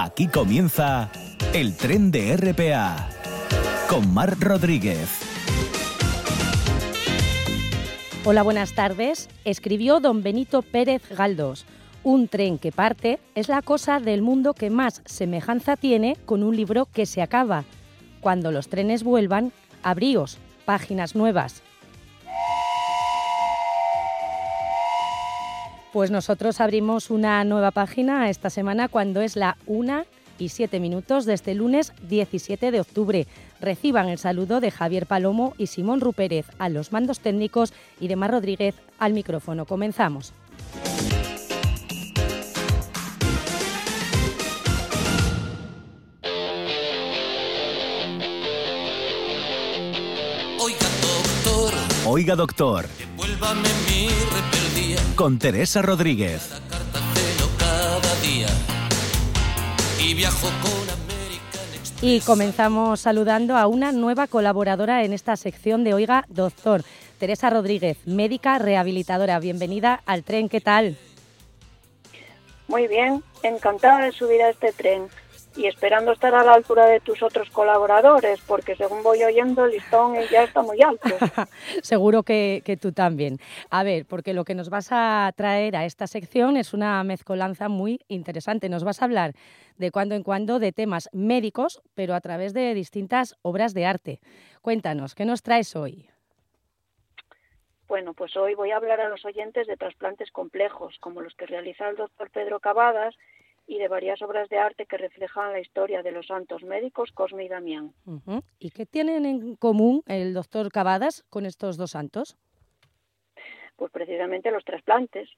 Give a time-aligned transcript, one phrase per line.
[0.00, 1.10] Aquí comienza
[1.52, 3.08] el tren de RPA
[3.90, 5.08] con Mar Rodríguez.
[8.24, 9.28] Hola, buenas tardes.
[9.44, 11.66] Escribió don Benito Pérez Galdós.
[12.04, 16.54] Un tren que parte es la cosa del mundo que más semejanza tiene con un
[16.54, 17.64] libro que se acaba.
[18.20, 19.50] Cuando los trenes vuelvan,
[19.82, 21.64] abríos, páginas nuevas.
[25.92, 30.04] Pues nosotros abrimos una nueva página esta semana cuando es la 1
[30.38, 33.26] y 7 minutos de este lunes 17 de octubre.
[33.60, 38.16] Reciban el saludo de Javier Palomo y Simón Rupérez a los mandos técnicos y de
[38.16, 39.64] Mar Rodríguez al micrófono.
[39.64, 40.34] Comenzamos.
[50.60, 51.72] Oiga, doctor.
[52.06, 52.86] Oiga, doctor.
[53.16, 54.67] mi
[55.14, 56.60] con Teresa Rodríguez.
[62.00, 66.84] Y comenzamos saludando a una nueva colaboradora en esta sección de Oiga Doctor,
[67.18, 69.40] Teresa Rodríguez, médica rehabilitadora.
[69.40, 70.96] Bienvenida al tren, ¿qué tal?
[72.68, 75.08] Muy bien, encantada de subir a este tren
[75.58, 79.72] y esperando estar a la altura de tus otros colaboradores, porque según voy oyendo, el
[79.72, 81.08] listón ya está muy alto.
[81.82, 83.38] Seguro que, que, tú también.
[83.68, 87.68] A ver, porque lo que nos vas a traer a esta sección es una mezcolanza
[87.68, 88.68] muy interesante.
[88.68, 89.34] Nos vas a hablar
[89.78, 94.20] de cuando en cuando de temas médicos, pero a través de distintas obras de arte.
[94.62, 96.08] Cuéntanos, ¿qué nos traes hoy?
[97.88, 101.46] Bueno, pues hoy voy a hablar a los oyentes de trasplantes complejos, como los que
[101.46, 103.16] realiza el doctor Pedro Cavadas
[103.68, 107.44] y de varias obras de arte que reflejan la historia de los santos médicos Cosme
[107.44, 107.92] y Damián.
[108.58, 112.38] ¿Y qué tienen en común el doctor Cavadas con estos dos santos?
[113.76, 115.28] Pues precisamente los trasplantes.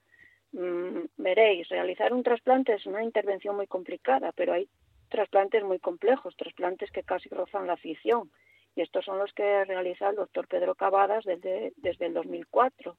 [0.52, 4.68] Mm, veréis, realizar un trasplante es una intervención muy complicada, pero hay
[5.08, 8.30] trasplantes muy complejos, trasplantes que casi rozan la ficción.
[8.76, 12.96] Y estos son los que realiza el doctor Pedro Cavadas desde, desde el 2004,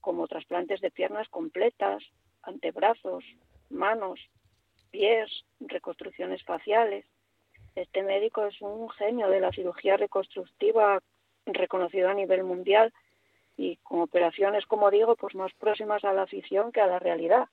[0.00, 2.02] como trasplantes de piernas completas,
[2.42, 3.24] antebrazos,
[3.70, 4.20] manos,
[4.96, 7.04] pies, reconstrucciones faciales.
[7.74, 11.00] Este médico es un genio de la cirugía reconstructiva
[11.44, 12.94] reconocido a nivel mundial
[13.58, 17.48] y con operaciones, como digo, pues más próximas a la ficción que a la realidad.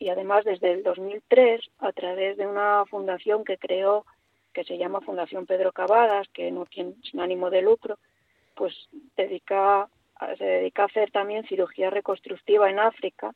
[0.00, 4.04] Y además desde el 2003, a través de una fundación que creó,
[4.52, 7.98] que se llama Fundación Pedro Cavadas, que no tiene ánimo de lucro,
[8.56, 8.74] pues
[9.16, 9.88] dedica,
[10.38, 13.32] se dedica a hacer también cirugía reconstructiva en África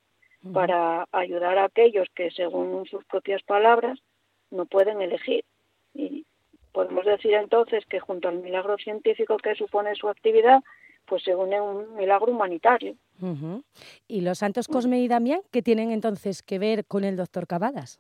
[0.53, 3.99] para ayudar a aquellos que, según sus propias palabras,
[4.51, 5.45] no pueden elegir.
[5.95, 6.25] Y
[6.73, 10.63] podemos decir entonces que junto al milagro científico que supone su actividad,
[11.07, 12.97] pues se une un milagro humanitario.
[14.07, 17.99] ¿Y los santos Cosme y Damián qué tienen entonces que ver con el doctor Cavadas?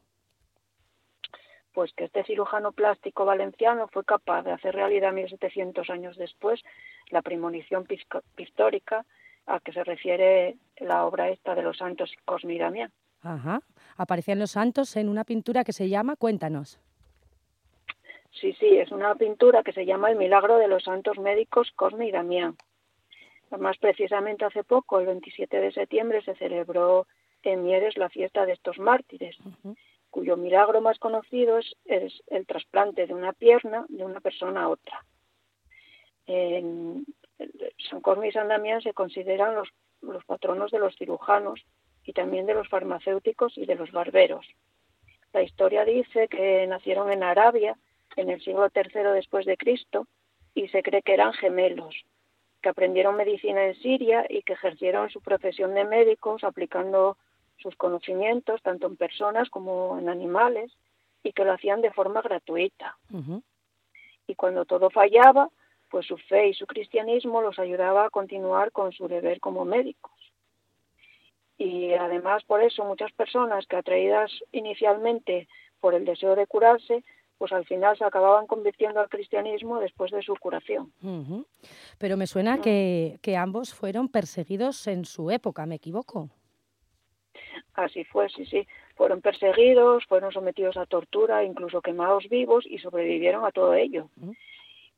[1.72, 6.62] Pues que este cirujano plástico valenciano fue capaz de hacer realidad 1700 años después
[7.10, 7.86] la premonición
[8.34, 9.04] pictórica
[9.46, 12.92] a que se refiere la obra esta de los santos Cosme y Damián.
[13.22, 13.60] Ajá.
[13.96, 16.78] Aparecían los santos en una pintura que se llama, cuéntanos.
[18.40, 22.08] Sí, sí, es una pintura que se llama El milagro de los santos médicos Cosme
[22.08, 22.56] y Damián.
[23.58, 27.06] Más precisamente hace poco, el 27 de septiembre, se celebró
[27.42, 29.36] en Mieres la fiesta de estos mártires,
[30.10, 34.68] cuyo milagro más conocido es, es, el trasplante de una pierna de una persona a
[34.68, 35.04] otra.
[36.26, 37.06] En,
[37.90, 39.68] San Cosme y San Damián se consideran los,
[40.02, 41.64] los patronos de los cirujanos
[42.04, 44.46] y también de los farmacéuticos y de los barberos.
[45.32, 47.76] La historia dice que nacieron en Arabia
[48.16, 50.06] en el siglo III después de Cristo
[50.54, 51.94] y se cree que eran gemelos,
[52.62, 57.18] que aprendieron medicina en Siria y que ejercieron su profesión de médicos aplicando
[57.58, 60.72] sus conocimientos tanto en personas como en animales
[61.22, 62.96] y que lo hacían de forma gratuita.
[64.26, 65.50] Y cuando todo fallaba,
[65.96, 70.12] pues su fe y su cristianismo los ayudaba a continuar con su deber como médicos.
[71.56, 75.48] Y además por eso muchas personas que atraídas inicialmente
[75.80, 77.02] por el deseo de curarse,
[77.38, 80.92] pues al final se acababan convirtiendo al cristianismo después de su curación.
[81.96, 86.28] Pero me suena que, que ambos fueron perseguidos en su época, ¿me equivoco?
[87.72, 88.68] Así fue, sí, sí.
[88.96, 94.10] Fueron perseguidos, fueron sometidos a tortura, incluso quemados vivos y sobrevivieron a todo ello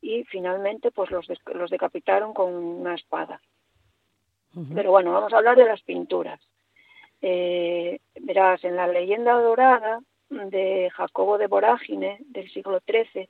[0.01, 3.41] y finalmente pues los, los decapitaron con una espada.
[4.75, 6.41] Pero bueno, vamos a hablar de las pinturas.
[7.21, 10.01] Eh, verás, en la leyenda dorada
[10.31, 13.29] de Jacobo de Vorágine del siglo XIII,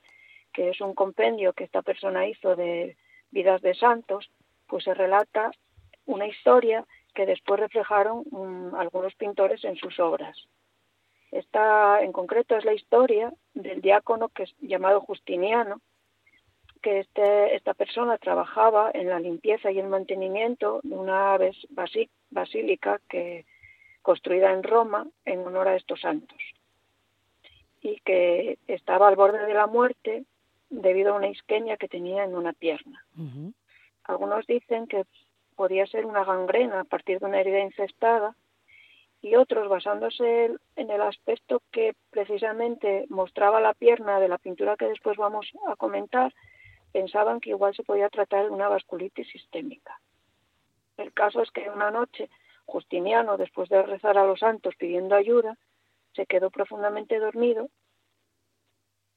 [0.53, 2.97] que es un compendio que esta persona hizo de
[3.31, 4.31] vidas de santos,
[4.67, 5.51] pues se relata
[6.07, 6.85] una historia
[7.15, 10.37] que después reflejaron mm, algunos pintores en sus obras.
[11.31, 15.81] Esta, en concreto, es la historia del diácono que es llamado Justiniano,
[16.79, 21.39] que este, esta persona trabajaba en la limpieza y el mantenimiento de una
[22.31, 23.45] basílica que,
[24.03, 26.39] construida en Roma en honor a estos santos
[27.83, 30.25] y que estaba al borde de la muerte
[30.71, 33.05] debido a una isquemia que tenía en una pierna.
[34.05, 35.05] Algunos dicen que
[35.57, 38.35] podía ser una gangrena a partir de una herida infestada
[39.21, 44.87] y otros, basándose en el aspecto que precisamente mostraba la pierna de la pintura que
[44.87, 46.33] después vamos a comentar,
[46.93, 50.01] pensaban que igual se podía tratar de una vasculitis sistémica.
[50.97, 52.29] El caso es que una noche
[52.67, 55.57] Justiniano, después de rezar a los santos pidiendo ayuda,
[56.13, 57.71] se quedó profundamente dormido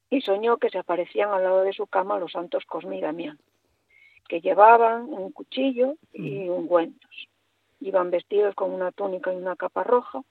[0.10, 3.40] y soñó que se aparecían al lado de su cama los santos Cosme y Damián,
[4.30, 6.50] que llevaban un cuchillo y mm.
[6.50, 7.28] ungüentos.
[7.82, 10.22] Iban vestidos con una túnica y una capa roja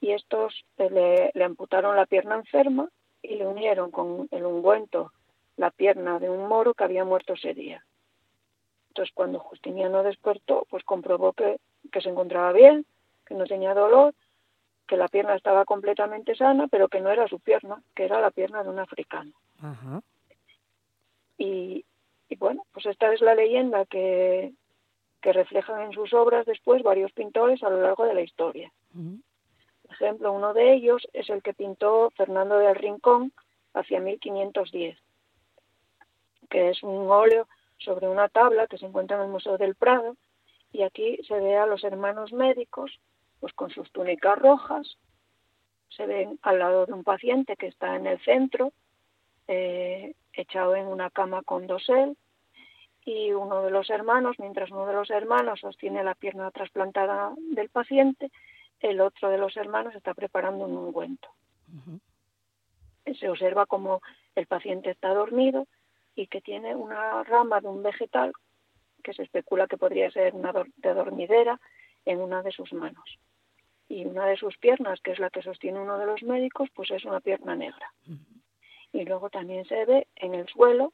[0.00, 2.88] y estos le, le amputaron la pierna enferma
[3.20, 5.12] y le unieron con el ungüento
[5.58, 7.84] la pierna de un moro que había muerto ese día.
[8.90, 11.60] Entonces, cuando Justiniano despertó, pues comprobó que,
[12.00, 12.86] se encontraba bien,
[13.26, 14.14] que no tenía dolor,
[14.86, 18.30] que la pierna estaba completamente sana, pero que no era su pierna, que era la
[18.30, 19.32] pierna de un africano.
[21.36, 21.84] Y,
[22.38, 24.52] bueno, pues esta es la leyenda que,
[25.20, 28.72] que reflejan en sus obras después varios pintores a lo largo de la historia.
[28.92, 33.32] Por ejemplo, uno de ellos es el que pintó Fernando del Rincón
[33.74, 34.98] hacia 1510
[36.48, 37.48] que es un óleo
[37.78, 40.16] sobre una tabla que se encuentra en el Museo del Prado
[40.72, 42.98] y aquí se ve a los hermanos médicos
[43.40, 44.98] pues con sus túnicas rojas,
[45.88, 48.72] se ven al lado de un paciente que está en el centro,
[49.46, 52.16] eh, echado en una cama con dosel,
[53.04, 57.70] y uno de los hermanos, mientras uno de los hermanos sostiene la pierna trasplantada del
[57.70, 58.30] paciente,
[58.80, 61.28] el otro de los hermanos está preparando un ungüento.
[63.18, 64.02] Se observa como
[64.34, 65.66] el paciente está dormido
[66.18, 68.32] y que tiene una rama de un vegetal
[69.04, 71.60] que se especula que podría ser una de dormidera
[72.04, 73.20] en una de sus manos.
[73.88, 76.90] Y una de sus piernas, que es la que sostiene uno de los médicos, pues
[76.90, 77.94] es una pierna negra.
[78.92, 80.92] Y luego también se ve en el suelo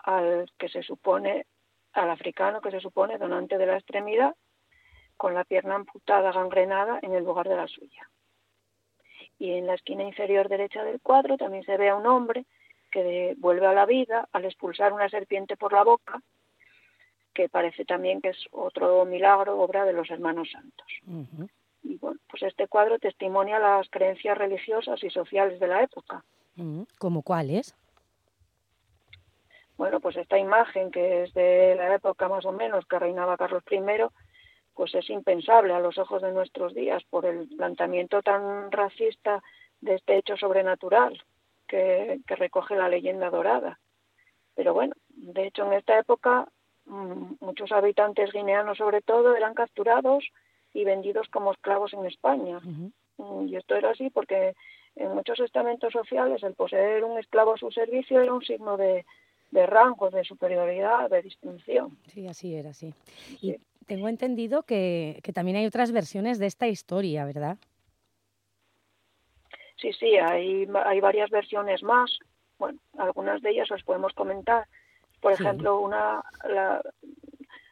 [0.00, 1.46] al que se supone,
[1.94, 4.36] al africano que se supone donante de la extremidad,
[5.16, 8.10] con la pierna amputada, gangrenada en el lugar de la suya.
[9.38, 12.44] Y en la esquina inferior derecha del cuadro también se ve a un hombre
[12.90, 16.20] que vuelve a la vida al expulsar una serpiente por la boca,
[17.34, 20.86] que parece también que es otro milagro, obra de los hermanos santos.
[21.82, 26.24] Y bueno, pues este cuadro testimonia las creencias religiosas y sociales de la época.
[26.98, 27.76] ¿Como cuáles?
[29.76, 33.62] Bueno, pues esta imagen que es de la época más o menos que reinaba Carlos
[33.70, 33.78] I,
[34.74, 39.42] pues es impensable a los ojos de nuestros días por el planteamiento tan racista
[39.80, 41.22] de este hecho sobrenatural
[41.68, 43.78] que, recoge la leyenda dorada.
[44.54, 46.48] Pero bueno, de hecho en esta época
[46.86, 50.24] mm, muchos habitantes guineanos sobre todo eran capturados
[50.74, 52.58] y vendidos como esclavos en España.
[53.18, 54.54] Mm, y esto era así porque
[54.96, 59.04] en muchos estamentos sociales el poseer un esclavo a su servicio era un signo de,
[59.50, 61.96] de rango, de superioridad, de distinción.
[62.08, 62.94] Sí, así era, sí.
[63.40, 63.56] Y
[63.86, 67.58] tengo entendido que, que también hay otras versiones de esta historia, ¿verdad?
[69.80, 72.18] Sí, sí, hay, hay varias versiones más.
[72.58, 74.66] Bueno, algunas de ellas las podemos comentar.
[75.20, 76.82] Por ejemplo, una, la,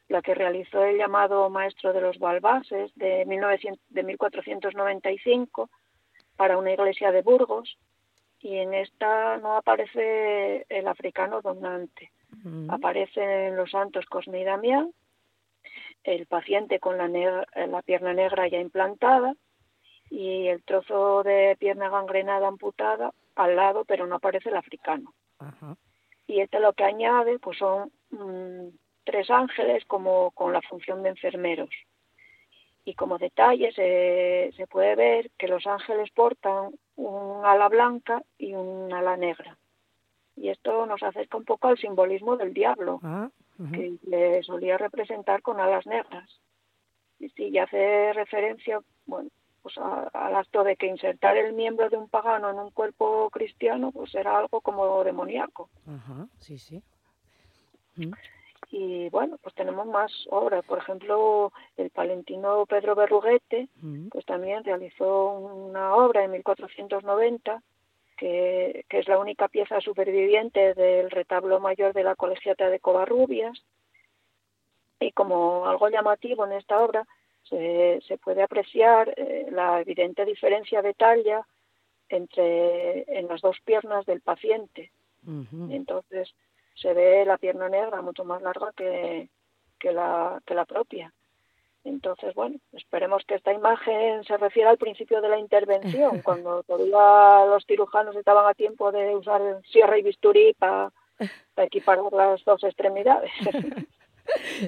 [0.08, 5.70] la, que realizó el llamado maestro de los Balbases de, 1900, de 1495
[6.36, 7.76] para una iglesia de Burgos.
[8.40, 12.12] Y en esta no aparece el africano donante.
[12.68, 14.92] Aparecen los santos Cosme y Damián,
[16.04, 19.34] el paciente con la, la pierna negra ya implantada,
[20.10, 25.12] y el trozo de pierna gangrenada amputada al lado, pero no aparece el africano.
[26.26, 28.68] Y este lo que añade pues son mm,
[29.04, 31.70] tres ángeles como con la función de enfermeros.
[32.84, 38.54] Y como detalle se, se puede ver que los ángeles portan un ala blanca y
[38.54, 39.58] un ala negra.
[40.36, 43.30] Y esto nos acerca un poco al simbolismo del diablo, ah,
[43.72, 46.28] que le solía representar con alas negras.
[47.18, 49.30] Y si hace referencia, bueno,
[49.66, 53.90] pues al acto de que insertar el miembro de un pagano en un cuerpo cristiano
[53.90, 55.68] pues era algo como demoníaco.
[55.88, 56.80] Ajá, sí, sí.
[57.96, 58.12] Mm.
[58.70, 60.64] Y bueno, pues tenemos más obras.
[60.66, 64.10] Por ejemplo, el palentino Pedro Berruguete, mm.
[64.10, 67.60] pues también realizó una obra en 1490
[68.16, 73.60] que, que, es la única pieza superviviente del retablo mayor de la colegiata de Covarrubias.
[75.00, 77.04] Y como algo llamativo en esta obra
[77.48, 81.46] se, puede apreciar eh, la evidente diferencia de talla
[82.08, 84.92] entre en las dos piernas del paciente.
[85.70, 86.32] Entonces
[86.74, 89.28] se ve la pierna negra mucho más larga que,
[89.78, 91.12] que, la, que la propia.
[91.86, 97.46] Entonces, bueno, esperemos que esta imagen se refiera al principio de la intervención, cuando todavía
[97.46, 100.92] los cirujanos estaban a tiempo de usar sierra y bisturí para,
[101.56, 103.30] equiparar las dos extremidades.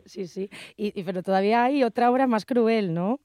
[0.06, 3.20] Sí, sí, y, pero todavía hay otra obra más cruel, ¿no?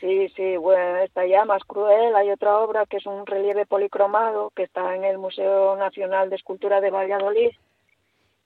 [0.00, 2.14] Sí, sí, bueno, esta ya más cruel.
[2.16, 6.36] Hay otra obra que es un relieve policromado que está en el Museo Nacional de
[6.36, 7.50] Escultura de Valladolid,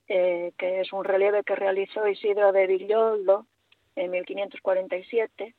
[0.08, 3.46] eh, que es un relieve que realizó Isidro de Villoldo
[3.94, 5.54] en 1547.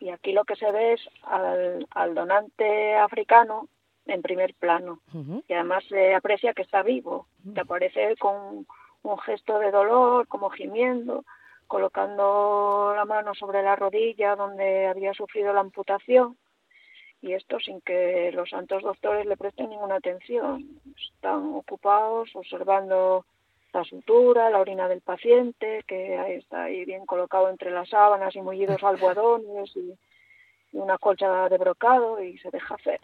[0.00, 3.68] Y aquí lo que se ve es al, al donante africano
[4.06, 5.00] en primer plano.
[5.48, 8.66] Y además se aprecia que está vivo, que aparece con
[9.12, 11.24] un gesto de dolor, como gimiendo
[11.66, 16.36] colocando la mano sobre la rodilla donde había sufrido la amputación
[17.22, 20.80] y esto sin que los santos doctores le presten ninguna atención.
[20.96, 23.24] Están ocupados observando
[23.72, 28.42] la sutura, la orina del paciente, que está ahí bien colocado entre las sábanas y
[28.42, 29.98] mullidos almohadones y,
[30.72, 33.00] y una colcha de brocado y se deja hacer.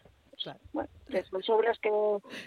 [0.72, 0.90] Bueno,
[1.42, 1.90] son obras que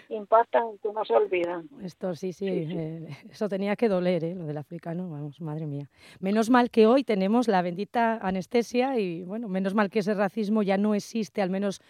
[0.08, 1.68] impactan que no se olvidan.
[1.82, 4.34] Esto sí, sí, eh, eso tenía que doler, ¿eh?
[4.34, 5.88] lo del africano, vamos, madre mía.
[6.20, 10.62] Menos mal que hoy tenemos la bendita anestesia y, bueno, menos mal que ese racismo
[10.62, 11.80] ya no existe, al menos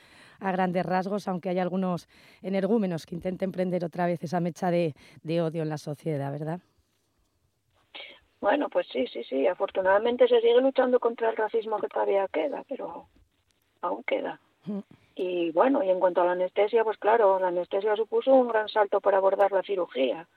[0.40, 2.08] a grandes rasgos, aunque hay algunos
[2.42, 6.60] energúmenos que intenten prender otra vez esa mecha de, de odio en la sociedad, ¿verdad?
[8.40, 9.46] Bueno, pues sí, sí, sí.
[9.46, 13.06] Afortunadamente se sigue luchando contra el racismo que todavía queda, pero
[13.80, 14.38] aún queda.
[14.66, 14.80] Mm.
[15.18, 18.68] Y bueno, y en cuanto a la anestesia, pues claro, la anestesia supuso un gran
[18.68, 20.28] salto para abordar la cirugía.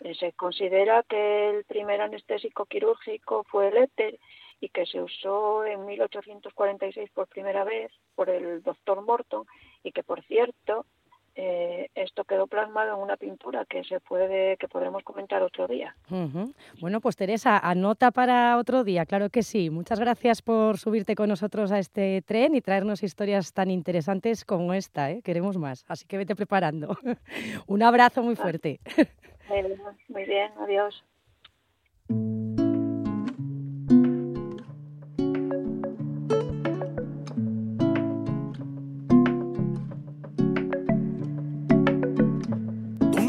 [0.00, 4.18] Eh, se considera que el primer anestésico quirúrgico fue el éter
[4.60, 9.46] y que se usó en 1846 por primera vez por el doctor Morton
[9.84, 10.86] y que, por cierto,
[11.38, 15.94] eh, esto quedó plasmado en una pintura que se puede que podremos comentar otro día.
[16.80, 19.68] Bueno, pues Teresa, anota para otro día, claro que sí.
[19.68, 24.72] Muchas gracias por subirte con nosotros a este tren y traernos historias tan interesantes como
[24.72, 25.10] esta.
[25.10, 25.20] ¿eh?
[25.22, 26.96] Queremos más, así que vete preparando.
[27.66, 28.80] Un abrazo muy fuerte.
[30.08, 31.04] muy bien, adiós.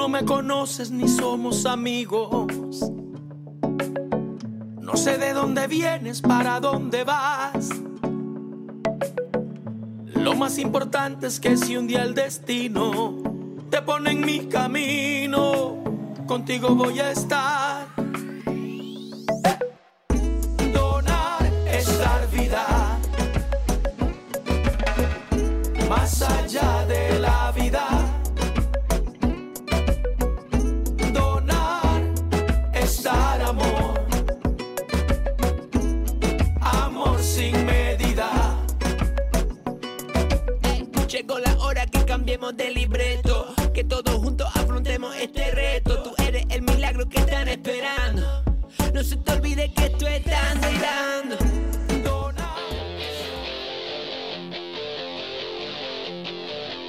[0.09, 2.47] Me conoces ni somos amigos.
[4.81, 7.69] No sé de dónde vienes, para dónde vas.
[10.05, 13.15] Lo más importante es que si un día el destino
[13.69, 15.75] te pone en mi camino,
[16.25, 17.96] contigo voy a estar.
[42.53, 43.53] De libreto.
[43.73, 46.03] Que todos juntos afrontemos este reto.
[46.03, 48.43] Tú eres el milagro que están esperando.
[48.93, 51.37] No se te olvide que tú estás dando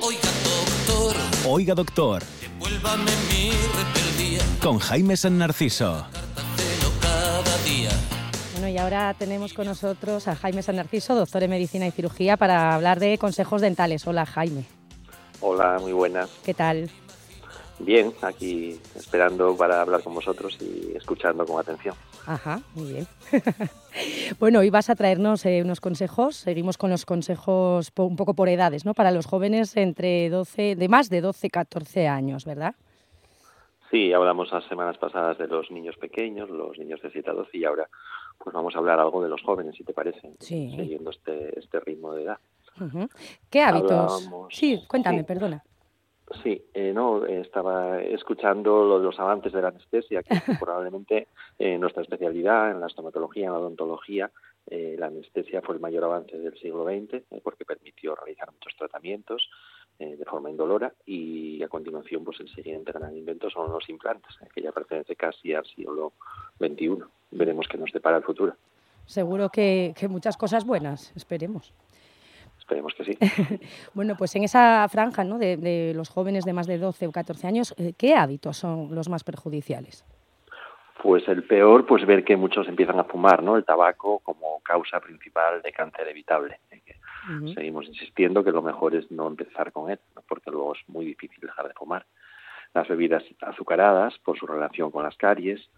[0.01, 1.17] Oiga, doctor.
[1.47, 2.23] Oiga, doctor.
[2.41, 4.43] Devuélvame mi rebeldía.
[4.61, 6.07] Con Jaime San Narciso.
[8.79, 12.77] Y ahora tenemos con nosotros a Jaime San Narciso, doctor en medicina y cirugía, para
[12.77, 14.07] hablar de consejos dentales.
[14.07, 14.67] Hola, Jaime.
[15.41, 16.31] Hola, muy buenas.
[16.45, 16.89] ¿Qué tal?
[17.81, 21.97] Bien, aquí esperando para hablar con vosotros y escuchando con atención.
[22.25, 23.07] Ajá, muy bien.
[24.39, 26.37] bueno, hoy vas a traernos eh, unos consejos.
[26.37, 28.95] Seguimos con los consejos un poco por edades, ¿no?
[28.95, 32.77] Para los jóvenes entre 12, de más de 12, 14 años, ¿verdad?
[33.91, 37.57] Sí, hablamos las semanas pasadas de los niños pequeños, los niños de 7 a 12
[37.57, 37.89] y ahora
[38.39, 40.71] pues vamos a hablar algo de los jóvenes, si te parece, sí.
[40.71, 42.39] siguiendo este, este ritmo de edad.
[43.51, 44.29] ¿Qué hábitos?
[44.51, 45.63] sí, cuéntame, perdona.
[46.43, 51.29] Sí, eh, no, estaba escuchando lo de los avances de la anestesia, que probablemente
[51.59, 54.31] en nuestra especialidad, en la estomatología, en la odontología,
[54.67, 58.77] eh, la anestesia fue el mayor avance del siglo XX eh, porque permitió realizar muchos
[58.77, 59.49] tratamientos
[59.99, 64.63] de forma indolora y a continuación pues el siguiente gran invento son los implantes, que
[64.63, 66.13] ya pertenece casi al siglo
[66.59, 66.99] XXI.
[67.33, 68.55] Veremos qué nos depara el futuro.
[69.07, 71.73] Seguro que, que muchas cosas buenas, esperemos.
[72.69, 73.19] Esperemos que sí.
[73.95, 75.39] bueno, pues en esa franja ¿no?
[75.39, 79.09] de, los jóvenes de más de 12 o 14 años, eh, ¿qué hábitos son los
[79.09, 80.05] más perjudiciales?
[81.03, 83.57] Pues el peor, pues ver que muchos empiezan a fumar, ¿no?
[83.57, 86.61] El tabaco como causa principal de cáncer evitable.
[87.55, 91.41] Seguimos insistiendo que lo mejor es no empezar con él, porque luego es muy difícil
[91.41, 92.07] dejar de fumar.
[92.75, 95.69] Las bebidas azucaradas, por su relación con las caries,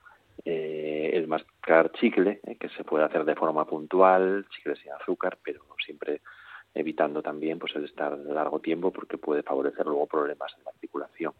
[0.44, 5.38] eh, el mascar chicle, eh, que se puede hacer de forma puntual, chicle sin azúcar,
[5.42, 6.20] pero siempre
[6.74, 11.32] evitando también pues el estar largo tiempo porque puede favorecer luego problemas en la articulación.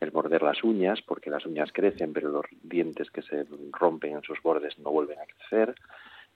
[0.00, 4.22] El morder las uñas, porque las uñas crecen, pero los dientes que se rompen en
[4.22, 5.74] sus bordes no vuelven a crecer.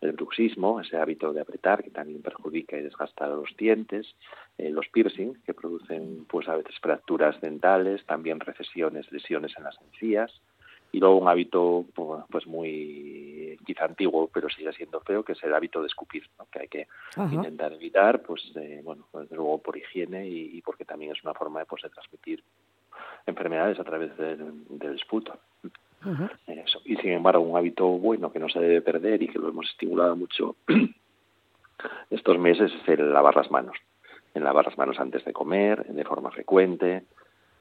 [0.00, 4.14] El bruxismo, ese hábito de apretar que también perjudica y desgasta los dientes.
[4.58, 9.80] Eh, los piercing, que producen pues a veces fracturas dentales, también recesiones, lesiones en las
[9.80, 10.32] encías
[10.94, 11.86] y luego un hábito
[12.30, 16.22] pues muy quizá antiguo pero sigue siendo feo que es el hábito de escupir
[16.52, 16.86] que hay que
[17.32, 18.52] intentar evitar pues
[18.84, 22.44] bueno pues, luego por higiene y, porque también es una forma de, pues, de transmitir
[23.26, 25.36] enfermedades a través del esputo
[26.84, 29.68] y sin embargo un hábito bueno que no se debe perder y que lo hemos
[29.70, 30.56] estimulado mucho
[32.10, 33.76] estos meses es el lavar las manos.
[34.34, 37.04] El lavar las manos antes de comer de forma frecuente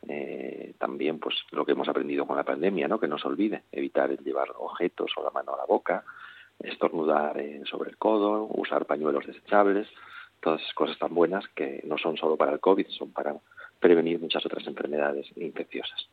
[0.08, 3.00] eh, también pues lo que hemos aprendido con la pandemia, ¿no?
[3.00, 6.04] que no se olvide, evitar el llevar objetos o la mano a la boca,
[6.60, 9.88] estornudar eh, sobre el codo, usar pañuelos desechables,
[10.42, 13.34] todas esas cosas tan buenas que no son solo para el COVID, son para
[13.84, 16.08] prevenir muchas otras enfermedades infecciosas.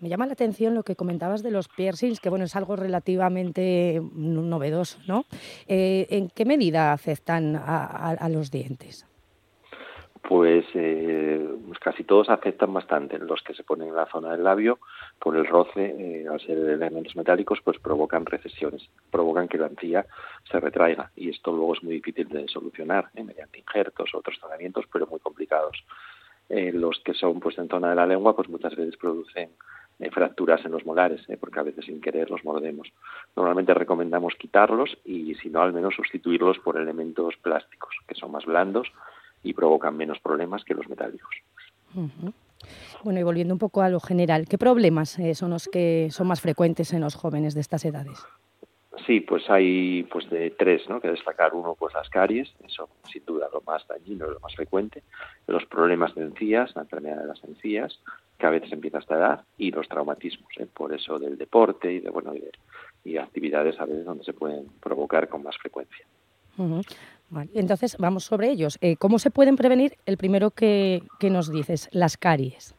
[0.00, 4.02] Me llama la atención lo que comentabas de los piercings, que bueno, es algo relativamente
[4.12, 5.24] novedoso, ¿no?
[5.68, 9.06] Eh, ¿En qué medida afectan a los dientes?
[10.30, 13.18] pues, eh, pues casi todos afectan bastante.
[13.18, 14.78] Los que se ponen en la zona del labio,
[15.18, 20.06] por el roce, eh, al ser elementos metálicos, pues provocan recesiones, provocan que la encía
[20.48, 21.10] se retraiga.
[21.16, 25.08] Y esto luego es muy difícil de solucionar eh, mediante injertos o otros tratamientos, pero
[25.08, 25.84] muy complicados.
[26.50, 29.50] Los que son pues en zona de la lengua, pues muchas veces producen
[30.12, 32.88] fracturas en los molares, porque a veces sin querer los mordemos.
[33.36, 38.46] Normalmente recomendamos quitarlos y, si no, al menos sustituirlos por elementos plásticos, que son más
[38.46, 38.90] blandos
[39.42, 41.34] y provocan menos problemas que los metálicos.
[43.04, 46.26] Bueno, y volviendo un poco a lo general, ¿qué problemas eh, son los que son
[46.26, 48.18] más frecuentes en los jóvenes de estas edades?
[49.06, 51.00] Sí, pues hay pues de tres, ¿no?
[51.00, 55.02] Que destacar uno, pues las caries, eso sin duda lo más dañino, lo más frecuente,
[55.46, 58.00] los problemas de encías, la enfermedad de las encías,
[58.38, 60.66] que a veces empieza a esta edad, y los traumatismos, ¿eh?
[60.72, 62.32] por eso del deporte y de bueno
[63.04, 66.06] y, actividades a veces donde se pueden provocar con más frecuencia
[67.54, 68.78] entonces vamos sobre ellos.
[68.80, 69.96] Eh, ¿Cómo se pueden prevenir?
[70.06, 72.74] El primero que, nos dices, las caries.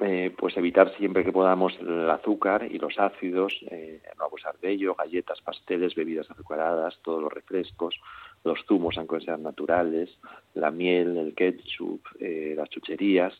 [0.00, 4.70] Eh, pues evitar siempre que podamos el azúcar y los ácidos, eh, no abusar de
[4.70, 7.96] ello, galletas, pasteles, bebidas azucaradas, todos los refrescos,
[8.44, 10.16] los zumos, aunque sean naturales,
[10.54, 13.34] la miel, el ketchup, las chucherías,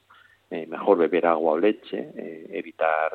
[0.50, 2.10] mejor beber agua o leche,
[2.50, 3.12] evitar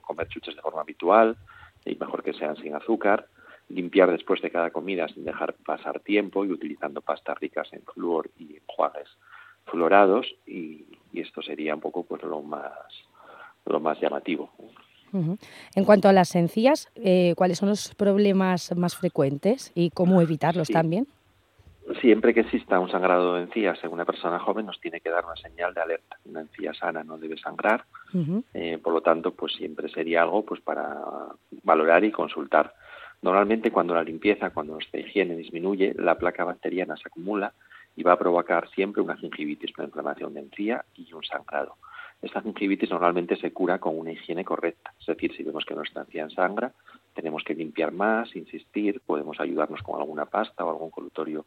[0.00, 1.36] comer chuches de forma habitual
[1.84, 3.28] y mejor que sean sin azúcar,
[3.68, 8.30] limpiar después de cada comida sin dejar pasar tiempo y utilizando pastas ricas en flúor
[8.36, 9.08] y enjuagues
[9.66, 12.72] fluorados y, esto sería un poco pues lo más
[13.66, 14.50] lo más llamativo.
[15.12, 20.68] En cuanto a las encías, eh, ¿cuáles son los problemas más frecuentes y cómo evitarlos
[20.68, 21.06] también?
[22.00, 25.24] Siempre que exista un sangrado de encías en una persona joven nos tiene que dar
[25.24, 26.16] una señal de alerta.
[26.24, 27.84] Una encía sana no debe sangrar,
[28.54, 30.96] eh, por lo tanto, pues siempre sería algo pues para
[31.62, 32.72] valorar y consultar.
[33.20, 37.52] Normalmente cuando la limpieza, cuando nuestra higiene disminuye, la placa bacteriana se acumula
[37.96, 41.76] y va a provocar siempre una gingivitis, una inflamación de encía y un sangrado.
[42.20, 46.02] Esta gingivitis normalmente se cura con una higiene correcta, es decir, si vemos que nuestra
[46.02, 46.72] encía sangra,
[47.14, 51.44] tenemos que limpiar más, insistir, podemos ayudarnos con alguna pasta o algún colutorio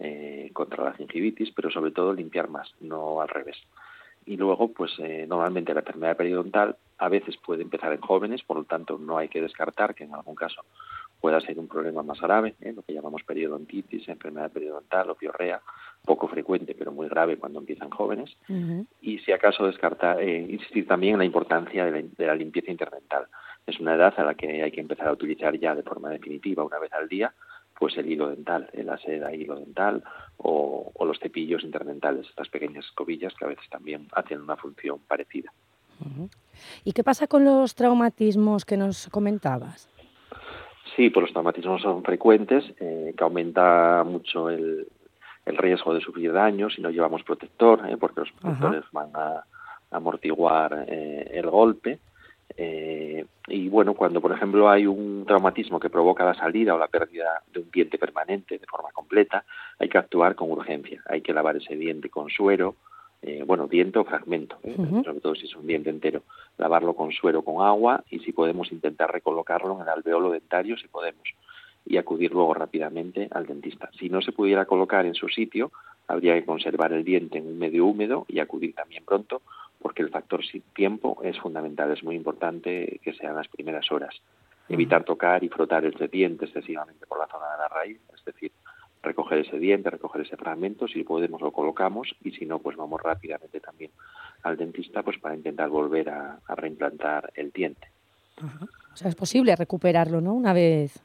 [0.00, 3.56] eh, contra la gingivitis, pero sobre todo limpiar más, no al revés.
[4.26, 8.58] Y luego, pues eh, normalmente la enfermedad periodontal a veces puede empezar en jóvenes, por
[8.58, 10.64] lo tanto no hay que descartar que en algún caso
[11.20, 12.72] pueda ser un problema más grave, ¿eh?
[12.72, 15.60] lo que llamamos periodontitis, enfermedad periodontal o piorrea,
[16.04, 18.36] poco frecuente pero muy grave cuando empiezan jóvenes.
[19.00, 23.26] Y si acaso descartar, eh, insistir también en la importancia de la, limpieza interdental.
[23.66, 26.64] Es una edad a la que hay que empezar a utilizar ya de forma definitiva,
[26.64, 27.34] una vez al día,
[27.78, 30.02] pues el hilo dental, la seda hilo dental
[30.36, 35.52] o, los cepillos interdentales, estas pequeñas escobillas que a veces también hacen una función parecida.
[36.84, 39.88] ¿Y qué pasa con los traumatismos que nos comentabas?
[40.98, 44.84] Sí, pues los traumatismos son frecuentes, eh, que aumenta mucho el,
[45.46, 49.44] riesgo de sufrir daño si no llevamos protector, eh, porque los protectores van a,
[49.92, 52.00] amortiguar eh, el golpe.
[53.46, 57.42] y bueno, cuando por ejemplo hay un traumatismo que provoca la salida o la pérdida
[57.52, 59.44] de un diente permanente de forma completa,
[59.78, 61.00] hay que actuar con urgencia.
[61.06, 62.74] Hay que lavar ese diente con suero,
[63.22, 64.76] eh, bueno, diente o fragmento, ¿eh?
[65.04, 66.22] sobre todo si es un diente entero,
[66.56, 70.88] lavarlo con suero con agua y si podemos intentar recolocarlo en el alveolo dentario si
[70.88, 71.22] podemos.
[71.84, 73.88] y acudir luego rápidamente al dentista.
[73.98, 75.72] Si no se pudiera colocar en su sitio,
[76.06, 79.40] habría que conservar el diente en un medio húmedo y acudir también pronto,
[79.80, 80.42] porque el factor
[80.74, 84.14] tiempo es fundamental, es muy importante que sean las primeras horas.
[84.68, 88.52] Evitar tocar y frotar el diente excesivamente por la zona de la raíz, es decir,
[89.02, 93.00] recoger ese diente, recoger ese fragmento, si podemos lo colocamos y si no, pues vamos
[93.00, 93.90] rápidamente también
[94.42, 97.88] al dentista pues para intentar volver a, reimplantar el diente.
[98.92, 100.34] O sea, es posible recuperarlo, ¿no?
[100.34, 101.02] Una vez.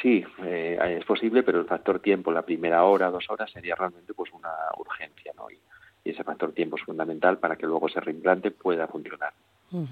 [0.00, 4.14] Sí, eh, es posible, pero el factor tiempo, la primera hora, dos horas, sería realmente
[4.14, 5.50] pues una urgencia, ¿no?
[5.50, 5.58] Y,
[6.04, 9.32] ese factor tiempo es fundamental para que luego ese reimplante pueda funcionar.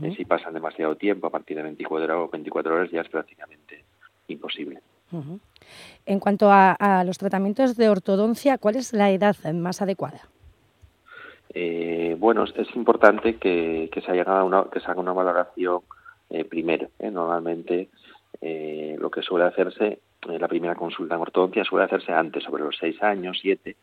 [0.03, 3.09] Eh, si pasan demasiado tiempo, a partir de 24 horas o 24 horas ya es
[3.09, 3.85] prácticamente
[4.26, 4.81] imposible.
[6.07, 10.20] En cuanto a, los tratamientos de ortodoncia, ¿cuál es la edad más adecuada?
[11.53, 15.81] Eh, bueno, es importante que, se, haga una, que se haga una valoración
[16.31, 16.88] eh, primero.
[16.99, 17.11] ¿eh?
[17.11, 17.88] Normalmente
[18.99, 23.03] lo que suele hacerse, la primera consulta en ortodoncia suele hacerse antes, sobre los seis
[23.03, 23.77] años, siete.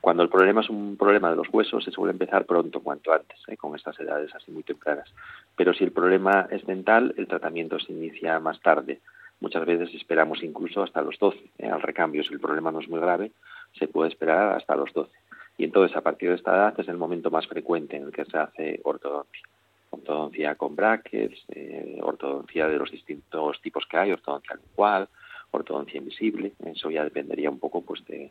[0.00, 3.38] Cuando el problema es un problema de los huesos, se suele empezar pronto, cuanto antes,
[3.58, 5.08] con estas edades así muy tempranas.
[5.56, 9.00] Pero si el problema es dental, el tratamiento se inicia más tarde
[9.42, 11.66] Muchas veces esperamos incluso hasta los 12 ¿eh?
[11.66, 12.22] al recambio.
[12.22, 13.32] Si el problema no es muy grave,
[13.76, 15.10] se puede esperar hasta los 12.
[15.58, 18.24] Y entonces, a partir de esta edad, es el momento más frecuente en el que
[18.24, 19.42] se hace ortodoncia.
[19.90, 25.08] Ortodoncia con brackets, eh, ortodoncia de los distintos tipos que hay, ortodoncia lingual,
[25.50, 26.52] ortodoncia invisible.
[26.64, 28.30] Eso ya dependería un poco pues de,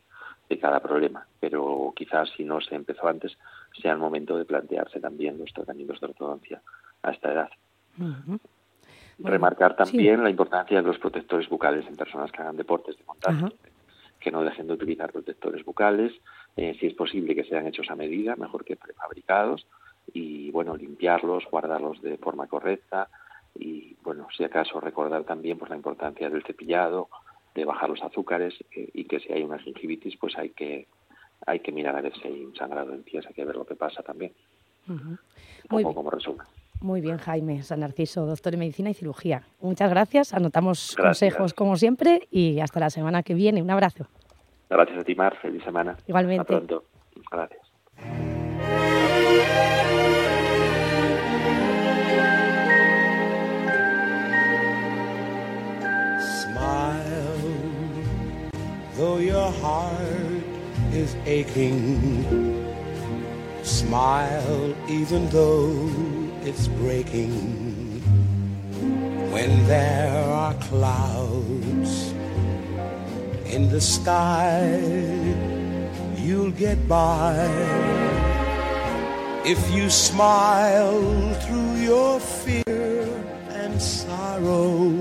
[0.62, 1.28] cada problema.
[1.42, 3.38] Pero quizás si no se empezó antes,
[3.82, 6.62] sea el momento de plantearse también los tratamientos de ortodoncia
[7.04, 7.50] a esta edad.
[9.24, 13.54] Remarcar también la importancia de los protectores bucales en personas que hagan deportes de contacto,
[14.20, 16.14] que no dejen de utilizar protectores bucales,
[16.56, 19.68] eh, si es posible que sean hechos a medida, mejor que prefabricados,
[20.14, 23.10] y bueno, limpiarlos, guardarlos de forma correcta,
[23.56, 27.10] y bueno, si acaso recordar también pues la importancia del cepillado,
[27.54, 30.88] de bajar los azúcares, eh, y que si hay una gingivitis, pues hay que
[31.46, 33.66] hay que mirar a ver si hay un sangrado en pies, hay que ver lo
[33.66, 34.34] que pasa también.
[35.84, 36.46] como resumen.
[36.82, 39.44] Muy bien, Jaime San Narciso, doctor en medicina y cirugía.
[39.60, 43.62] Muchas gracias, anotamos consejos como siempre y hasta la semana que viene.
[43.62, 44.08] Un abrazo.
[44.68, 45.38] Gracias a ti, Mar.
[45.42, 45.96] Feliz semana.
[46.08, 46.42] Igualmente.
[46.42, 46.84] Hasta pronto.
[47.30, 47.62] Gracias.
[56.42, 56.98] Smile,
[58.98, 60.44] though your heart
[60.94, 62.26] is aching.
[63.62, 67.32] Smile, even though it's breaking
[69.32, 72.14] when there are clouds
[73.46, 74.82] in the sky.
[76.18, 77.36] You'll get by
[79.46, 83.06] if you smile through your fear
[83.50, 84.92] and sorrow.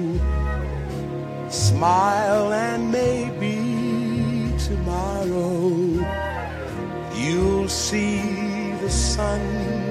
[1.48, 5.70] Smile and maybe tomorrow
[7.14, 9.89] you'll see the sun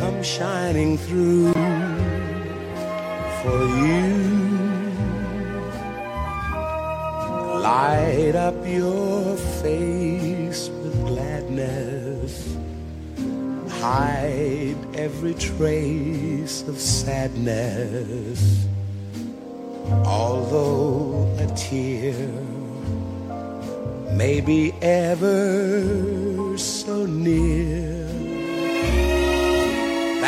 [0.00, 1.52] come shining through
[3.42, 4.08] for you.
[7.68, 12.56] Light up your face with gladness.
[13.82, 18.40] Hide every trace of sadness.
[20.06, 22.16] Although a tear
[24.16, 27.99] may be ever so near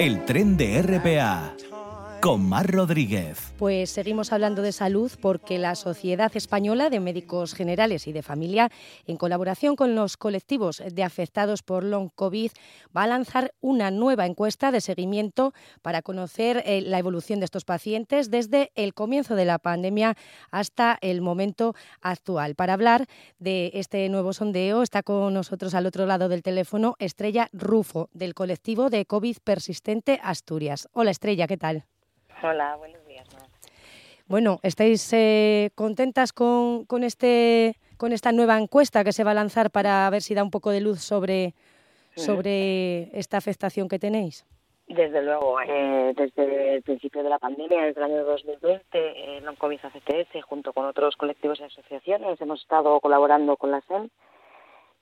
[0.00, 1.59] El tren de RPA
[2.20, 3.54] con Mar Rodríguez.
[3.58, 8.70] Pues seguimos hablando de salud porque la Sociedad Española de Médicos Generales y de Familia,
[9.06, 12.50] en colaboración con los colectivos de afectados por long COVID,
[12.94, 17.64] va a lanzar una nueva encuesta de seguimiento para conocer eh, la evolución de estos
[17.64, 20.16] pacientes desde el comienzo de la pandemia
[20.50, 22.54] hasta el momento actual.
[22.54, 23.06] Para hablar
[23.38, 28.34] de este nuevo sondeo está con nosotros al otro lado del teléfono Estrella Rufo, del
[28.34, 30.88] colectivo de COVID persistente Asturias.
[30.92, 31.86] Hola Estrella, ¿qué tal?
[32.42, 33.28] Hola, buenos días.
[34.26, 39.34] Bueno, ¿estáis eh, contentas con, con, este, con esta nueva encuesta que se va a
[39.34, 41.54] lanzar para ver si da un poco de luz sobre,
[42.14, 44.46] sobre esta afectación que tenéis?
[44.86, 49.78] Desde luego, eh, desde el principio de la pandemia, desde el año 2020, eh, COVID
[49.78, 54.08] CTS, junto con otros colectivos y asociaciones, hemos estado colaborando con la SEM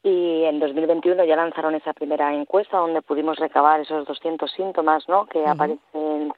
[0.03, 5.27] y en 2021 ya lanzaron esa primera encuesta donde pudimos recabar esos 200 síntomas ¿no?
[5.27, 6.33] que aparecen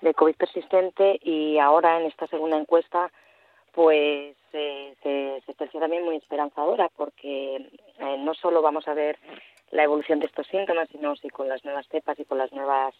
[0.00, 3.10] de COVID persistente y ahora en esta segunda encuesta
[3.72, 9.18] pues eh, se, se también muy esperanzadora porque eh, no solo vamos a ver
[9.70, 12.94] la evolución de estos síntomas, sino si con las nuevas cepas y con las nuevas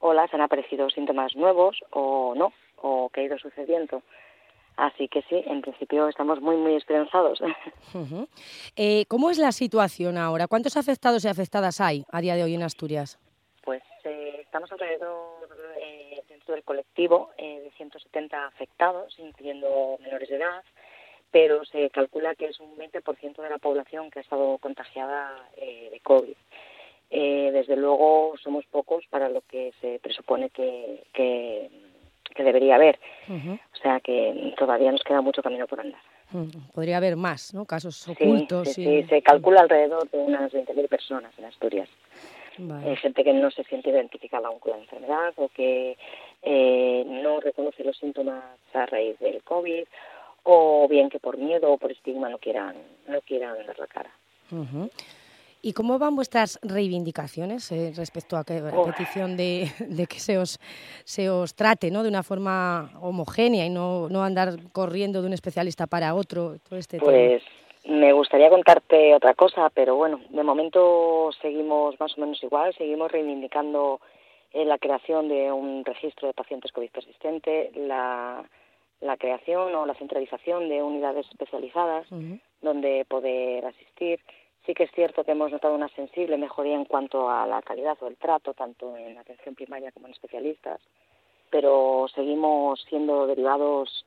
[0.00, 4.02] olas han aparecido síntomas nuevos o no, o qué ha ido sucediendo.
[4.76, 7.40] Así que sí, en principio estamos muy, muy esperanzados.
[8.76, 10.48] eh, ¿Cómo es la situación ahora?
[10.48, 13.18] ¿Cuántos afectados y afectadas hay a día de hoy en Asturias?
[13.64, 15.35] Pues eh, estamos alrededor
[16.52, 20.62] del colectivo eh, de 170 afectados, incluyendo menores de edad,
[21.30, 25.90] pero se calcula que es un 20% de la población que ha estado contagiada eh,
[25.92, 26.34] de COVID.
[27.10, 31.70] Eh, desde luego somos pocos para lo que se presupone que, que,
[32.38, 32.98] debería haber.
[33.28, 36.00] O sea que todavía nos queda mucho camino por andar.
[36.74, 37.64] Podría haber más, ¿no?
[37.64, 38.72] Casos ocultos.
[38.72, 41.88] Sí, sí, se calcula alrededor de unas 20.000 personas en Asturias.
[42.58, 45.96] Hay gente que no se siente identificada aún con la enfermedad o que
[46.42, 48.42] eh, no reconoce los síntomas
[48.72, 49.84] a raíz del COVID
[50.44, 52.76] o bien que por miedo o por estigma no quieran,
[53.08, 54.10] no quieran dar la cara.
[55.60, 60.38] ¿Y cómo van vuestras reivindicaciones eh, respecto a que, la petición de, de, que se
[60.38, 60.60] os,
[61.04, 62.04] se os trate ¿no?
[62.04, 66.58] de una forma homogénea y no, no andar corriendo de un especialista para otro?
[66.68, 67.42] Todo este pues
[67.86, 73.10] me gustaría contarte otra cosa, pero bueno, de momento seguimos más o menos igual, seguimos
[73.10, 74.00] reivindicando
[74.52, 78.44] eh, la creación de un registro de pacientes COVID persistente, la
[79.00, 82.06] la creación o la centralización de unidades especializadas
[82.62, 84.20] donde poder asistir.
[84.64, 87.96] Sí que es cierto que hemos notado una sensible mejoría en cuanto a la calidad
[88.00, 90.80] o el trato, tanto en atención primaria como en especialistas,
[91.50, 94.04] pero seguimos siendo derivados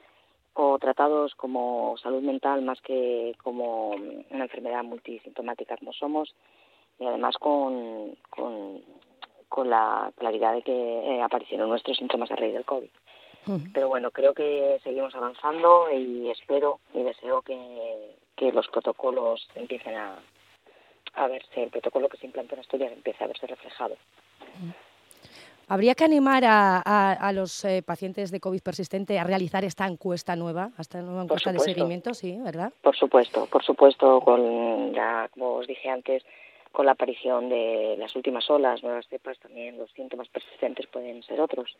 [0.54, 6.36] o tratados como salud mental más que como una enfermedad multisintomática como somos
[7.00, 8.82] y además con, con,
[9.48, 12.90] con la claridad de que eh, aparecieron nuestros síntomas a raíz del COVID.
[13.74, 19.96] Pero bueno, creo que seguimos avanzando y espero y deseo que, que los protocolos empiecen
[19.96, 20.20] a,
[21.16, 23.96] a verse, el protocolo que se implanta en Asturias empiece a verse reflejado.
[25.70, 30.36] ¿Habría que animar a, a, los eh, pacientes de COVID persistente a realizar esta encuesta
[30.36, 32.74] nueva, esta nueva encuesta de seguimiento, sí, verdad?
[32.82, 36.26] Por supuesto, por supuesto, con ya como os dije antes,
[36.72, 41.40] con la aparición de las últimas olas, nuevas cepas, también los síntomas persistentes pueden ser
[41.40, 41.78] otros.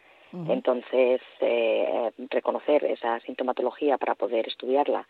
[0.48, 5.08] Entonces, eh, reconocer esa sintomatología para poder estudiarla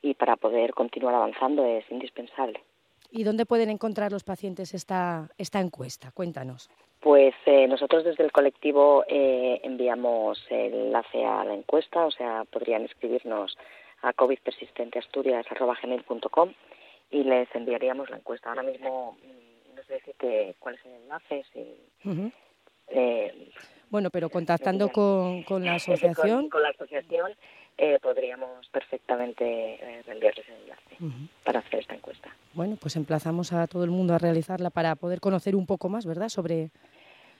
[0.00, 2.62] y para poder continuar avanzando es indispensable.
[3.10, 6.12] ¿Y dónde pueden encontrar los pacientes esta, esta encuesta?
[6.12, 6.70] Cuéntanos.
[7.02, 12.44] Pues eh, nosotros desde el colectivo eh, enviamos el enlace a la encuesta, o sea,
[12.44, 13.58] podrían escribirnos
[14.02, 16.52] a covidpersistenteasturias.com
[17.10, 18.50] y les enviaríamos la encuesta.
[18.50, 21.44] Ahora mismo mm, no sé decirte cuál es el enlace.
[21.52, 21.74] Si,
[22.88, 23.50] eh,
[23.90, 26.48] bueno, pero contactando con, con la asociación.
[26.48, 27.32] Con, la asociación
[27.78, 30.82] eh, podríamos perfectamente eh, enviarles el enlace
[31.44, 32.34] para hacer esta encuesta.
[32.54, 36.06] Bueno, pues emplazamos a todo el mundo a realizarla para poder conocer un poco más,
[36.06, 36.70] ¿verdad?, sobre...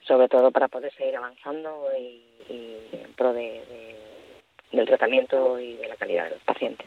[0.07, 2.23] Sobre todo para poder seguir avanzando y,
[2.93, 3.63] en pro de,
[4.73, 6.87] del tratamiento y de la calidad de los pacientes.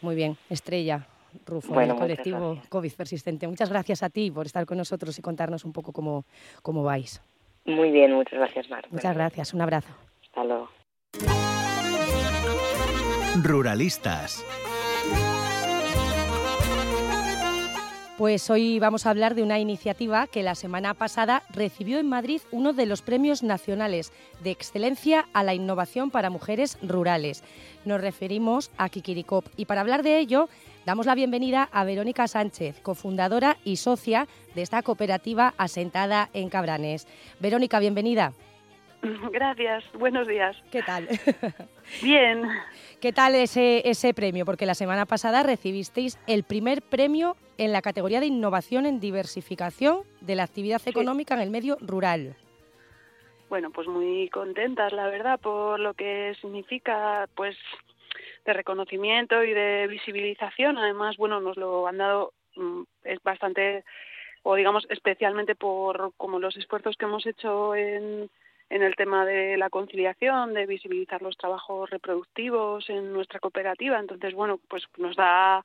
[0.00, 1.06] Muy bien, Estrella,
[1.44, 3.46] Rufo, bueno, del colectivo COVID persistente.
[3.46, 6.24] Muchas gracias a ti por estar con nosotros y contarnos un poco cómo,
[6.62, 7.22] cómo vais.
[7.64, 8.86] Muy bien, muchas gracias, Mar.
[8.90, 9.92] Muchas gracias, un abrazo.
[10.22, 10.68] Hasta luego.
[13.42, 14.44] Ruralistas.
[18.18, 22.40] Pues hoy vamos a hablar de una iniciativa que la semana pasada recibió en Madrid
[22.50, 24.10] uno de los premios nacionales
[24.42, 27.44] de excelencia a la innovación para mujeres rurales.
[27.84, 30.48] Nos referimos a Kikirikop y para hablar de ello
[30.86, 37.06] damos la bienvenida a Verónica Sánchez, cofundadora y socia de esta cooperativa asentada en Cabranes.
[37.38, 38.32] Verónica, bienvenida.
[39.32, 40.56] Gracias, buenos días.
[40.70, 41.08] ¿Qué tal?
[42.02, 42.42] Bien.
[43.00, 44.44] ¿Qué tal ese, ese premio?
[44.44, 50.00] Porque la semana pasada recibisteis el primer premio en la categoría de innovación en diversificación
[50.20, 52.36] de la actividad económica en el medio rural.
[53.48, 57.56] Bueno, pues muy contentas, la verdad, por lo que significa, pues
[58.44, 60.78] de reconocimiento y de visibilización.
[60.78, 63.84] Además, bueno, nos lo han dado mm, es bastante
[64.42, 68.30] o digamos especialmente por como los esfuerzos que hemos hecho en,
[68.68, 73.98] en el tema de la conciliación, de visibilizar los trabajos reproductivos en nuestra cooperativa.
[73.98, 75.62] Entonces, bueno, pues nos da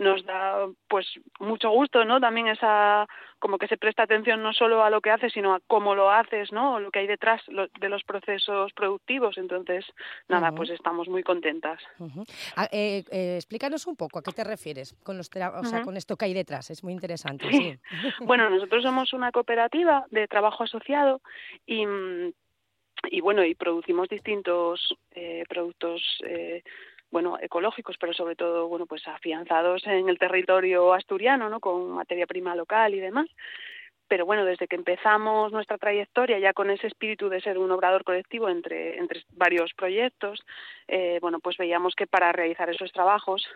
[0.00, 1.06] nos da pues
[1.38, 2.20] mucho gusto, ¿no?
[2.20, 3.06] También esa
[3.38, 6.10] como que se presta atención no solo a lo que haces, sino a cómo lo
[6.10, 6.74] haces, ¿no?
[6.74, 9.38] O lo que hay detrás de los procesos productivos.
[9.38, 9.84] Entonces,
[10.28, 11.80] nada, pues estamos muy contentas.
[12.56, 15.96] Ah, eh, eh, explícanos un poco a qué te refieres con los o sea, con
[15.96, 16.70] esto que hay detrás.
[16.70, 17.50] Es muy interesante.
[17.50, 17.78] Sí.
[18.20, 21.20] bueno, nosotros somos una cooperativa de trabajo asociado
[21.66, 22.32] y mm,
[23.08, 26.62] y bueno y producimos distintos eh, productos eh,
[27.10, 32.26] bueno ecológicos pero sobre todo bueno pues afianzados en el territorio asturiano no con materia
[32.26, 33.28] prima local y demás.
[34.08, 38.04] Pero bueno desde que empezamos nuestra trayectoria ya con ese espíritu de ser un obrador
[38.04, 40.40] colectivo entre entre varios proyectos
[40.88, 43.46] eh, bueno pues veíamos que para realizar esos trabajos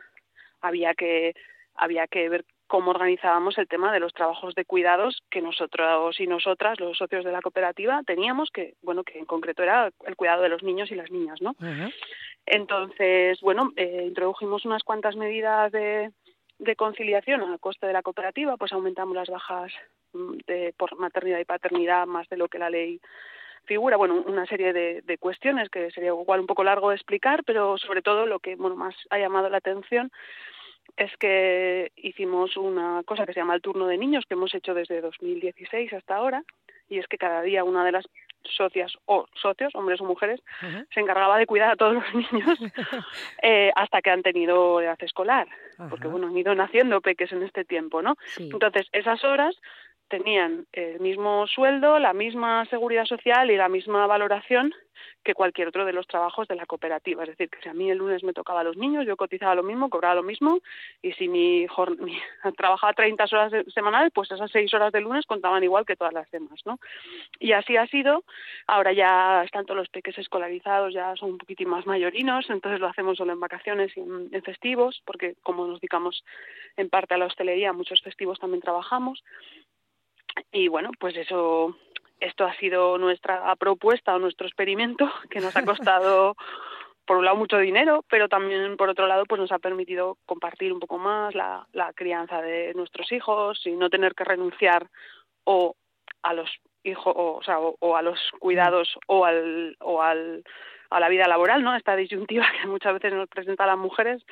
[0.60, 1.34] había que
[1.74, 6.26] había que ver cómo organizábamos el tema de los trabajos de cuidados que nosotros y
[6.26, 10.42] nosotras, los socios de la cooperativa, teníamos, que bueno, que en concreto era el cuidado
[10.42, 11.54] de los niños y las niñas, ¿no?
[12.46, 16.10] Entonces, bueno, eh, introdujimos unas cuantas medidas de,
[16.58, 19.72] de conciliación a coste de la cooperativa, pues aumentamos las bajas
[20.12, 23.00] mm, de, por maternidad y paternidad más de lo que la ley
[23.64, 27.44] figura, bueno, una serie de, de, cuestiones que sería igual un poco largo de explicar,
[27.44, 30.12] pero sobre todo lo que bueno más ha llamado la atención
[30.96, 34.74] es que hicimos una cosa que se llama el turno de niños que hemos hecho
[34.74, 36.44] desde 2016 hasta ahora
[36.88, 38.04] y es que cada día una de las
[38.44, 40.40] socias o socios, hombres o mujeres,
[40.92, 42.58] se encargaba de cuidar a todos los niños
[43.42, 45.48] eh, hasta que han tenido edad escolar,
[45.90, 48.16] porque bueno, han ido naciendo peques en este tiempo, ¿no?
[48.38, 49.56] Entonces, esas horas
[50.18, 54.72] tenían el mismo sueldo, la misma seguridad social y la misma valoración
[55.24, 57.24] que cualquier otro de los trabajos de la cooperativa.
[57.24, 59.54] Es decir, que si a mí el lunes me tocaba a los niños, yo cotizaba
[59.54, 60.60] lo mismo, cobraba lo mismo,
[61.02, 61.66] y si mi,
[61.98, 62.18] mi
[62.56, 66.30] trabajaba 30 horas semanales, pues esas 6 horas de lunes contaban igual que todas las
[66.30, 66.78] demás, ¿no?
[67.40, 68.22] Y así ha sido.
[68.66, 72.88] Ahora ya están todos los peques escolarizados, ya son un poquitín más mayorinos, entonces lo
[72.88, 76.22] hacemos solo en vacaciones y en, en festivos, porque como nos dedicamos
[76.76, 79.22] en parte a la hostelería, muchos festivos también trabajamos.
[80.52, 81.76] Y bueno, pues eso
[82.20, 86.36] esto ha sido nuestra propuesta o nuestro experimento que nos ha costado
[87.06, 90.72] por un lado mucho dinero, pero también por otro lado pues nos ha permitido compartir
[90.72, 94.88] un poco más la, la crianza de nuestros hijos y no tener que renunciar
[95.44, 95.76] o
[96.22, 96.50] a los
[96.82, 100.44] hijos o, sea, o, a los cuidados o al o al
[100.90, 101.74] a la vida laboral, ¿no?
[101.74, 104.24] Esta disyuntiva que muchas veces nos presenta a las mujeres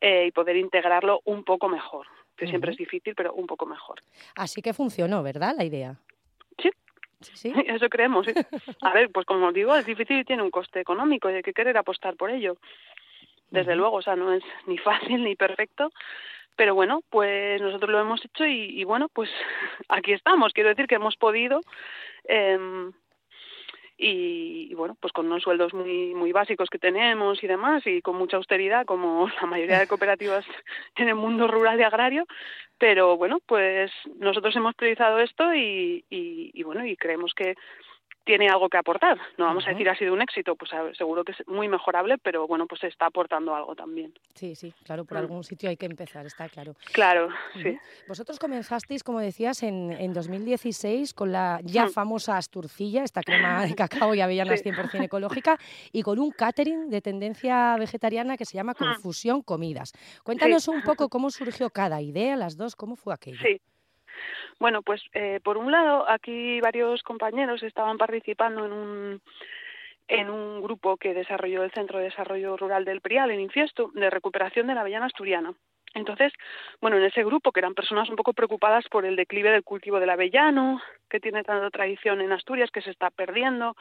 [0.00, 4.02] eh, y poder integrarlo un poco mejor, que siempre es difícil, pero un poco mejor.
[4.36, 5.54] Así que funcionó, ¿verdad?
[5.56, 5.96] La idea.
[7.34, 8.26] Sí, eso creemos.
[8.80, 11.42] A ver, pues como os digo, es difícil y tiene un coste económico y hay
[11.42, 12.56] que querer apostar por ello.
[13.50, 15.92] Desde luego, o sea, no es ni fácil ni perfecto,
[16.56, 19.30] pero bueno, pues nosotros lo hemos hecho y, y bueno, pues
[19.88, 20.52] aquí estamos.
[20.52, 21.60] Quiero decir que hemos podido
[22.24, 22.90] eh,
[24.02, 28.16] y, bueno, pues con unos sueldos muy muy básicos que tenemos y demás y con
[28.16, 30.44] mucha austeridad como la mayoría de cooperativas
[30.96, 32.26] en el mundo rural y agrario,
[32.78, 37.54] pero bueno, pues nosotros hemos priorizado esto y, y, y bueno, y creemos que
[38.24, 39.18] tiene algo que aportar.
[39.36, 42.46] No vamos a decir ha sido un éxito, pues seguro que es muy mejorable, pero
[42.46, 44.12] bueno, pues está aportando algo también.
[44.34, 45.20] Sí, sí, claro, por mm.
[45.20, 46.74] algún sitio hay que empezar, está claro.
[46.92, 47.78] Claro, sí.
[48.08, 51.90] Vosotros comenzasteis, como decías, en, en 2016 con la ya mm.
[51.90, 55.58] famosa Asturcilla, esta crema de cacao y avellanas 100% ecológica,
[55.92, 58.76] y con un catering de tendencia vegetariana que se llama mm.
[58.76, 59.92] Confusión Comidas.
[60.22, 63.38] Cuéntanos un poco cómo surgió cada idea, las dos, cómo fue aquello.
[63.42, 63.60] Sí.
[64.58, 69.22] Bueno, pues eh, por un lado, aquí varios compañeros estaban participando en un
[70.08, 74.10] en un grupo que desarrolló el Centro de Desarrollo Rural del Prial, en Infiesto, de
[74.10, 75.54] recuperación de la avellana asturiana.
[75.94, 76.32] Entonces,
[76.80, 80.00] bueno, en ese grupo, que eran personas un poco preocupadas por el declive del cultivo
[80.00, 83.76] del avellano, que tiene tanta tradición en Asturias, que se está perdiendo,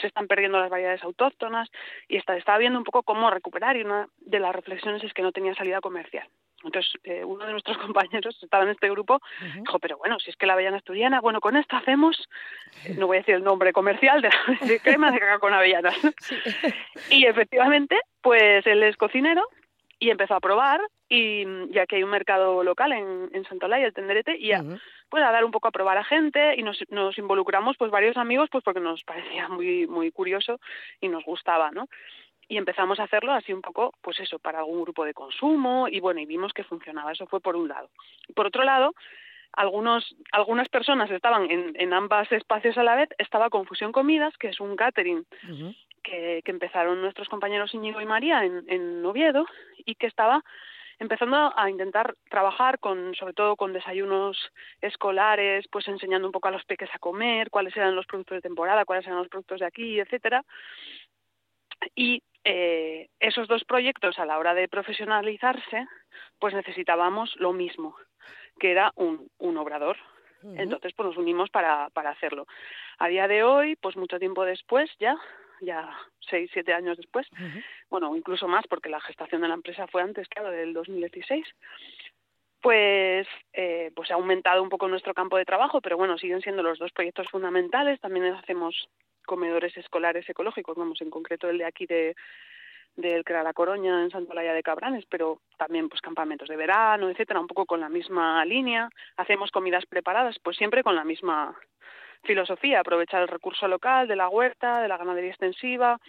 [0.00, 1.68] se están perdiendo las variedades autóctonas,
[2.06, 5.22] y está, estaba viendo un poco cómo recuperar, y una de las reflexiones es que
[5.22, 6.28] no tenía salida comercial.
[6.68, 9.20] Entonces, eh, uno de nuestros compañeros estaba en este grupo,
[9.56, 12.28] dijo, pero bueno, si es que la avellana asturiana, bueno, con esto hacemos,
[12.96, 14.30] no voy a decir el nombre comercial, de,
[14.66, 15.96] de crema de cacao con avellanas.
[17.10, 19.46] Y efectivamente, pues él es cocinero
[19.98, 23.94] y empezó a probar, y ya que hay un mercado local en, en Santolaya, el
[23.94, 24.62] Tenderete, y a,
[25.08, 28.16] pues a dar un poco a probar a gente, y nos, nos involucramos pues varios
[28.16, 30.60] amigos, pues porque nos parecía muy, muy curioso
[31.00, 31.88] y nos gustaba, ¿no?
[32.48, 36.00] Y empezamos a hacerlo así un poco, pues eso, para algún grupo de consumo y
[36.00, 37.12] bueno, y vimos que funcionaba.
[37.12, 37.90] Eso fue por un lado.
[38.34, 38.94] Por otro lado,
[39.52, 43.10] algunos, algunas personas estaban en, en ambos espacios a la vez.
[43.18, 45.26] Estaba Confusión Comidas, que es un catering
[46.02, 49.46] que, que empezaron nuestros compañeros Íñigo y María en, en Oviedo
[49.84, 50.42] y que estaba
[50.98, 54.36] empezando a intentar trabajar con, sobre todo con desayunos
[54.80, 58.42] escolares, pues enseñando un poco a los peques a comer, cuáles eran los productos de
[58.42, 60.44] temporada, cuáles eran los productos de aquí, etcétera.
[61.94, 65.86] Y eh, esos dos proyectos a la hora de profesionalizarse,
[66.38, 67.94] pues necesitábamos lo mismo,
[68.58, 69.98] que era un, un obrador.
[70.56, 72.46] Entonces, pues nos unimos para, para hacerlo.
[72.98, 75.16] A día de hoy, pues mucho tiempo después ya,
[75.60, 75.90] ya
[76.20, 77.26] seis, siete años después,
[77.90, 81.44] bueno, incluso más, porque la gestación de la empresa fue antes, claro, del 2016,
[82.60, 86.62] pues, eh, pues ha aumentado un poco nuestro campo de trabajo, pero bueno, siguen siendo
[86.62, 88.00] los dos proyectos fundamentales.
[88.00, 88.88] También hacemos
[89.26, 92.14] comedores escolares ecológicos, vamos, en concreto el de aquí de
[92.96, 97.38] del Crea la Coroña en Santolaya de Cabranes, pero también pues campamentos de verano, etcétera,
[97.38, 98.90] un poco con la misma línea.
[99.16, 101.56] Hacemos comidas preparadas, pues siempre con la misma
[102.24, 106.00] filosofía, aprovechar el recurso local de la huerta, de la ganadería extensiva,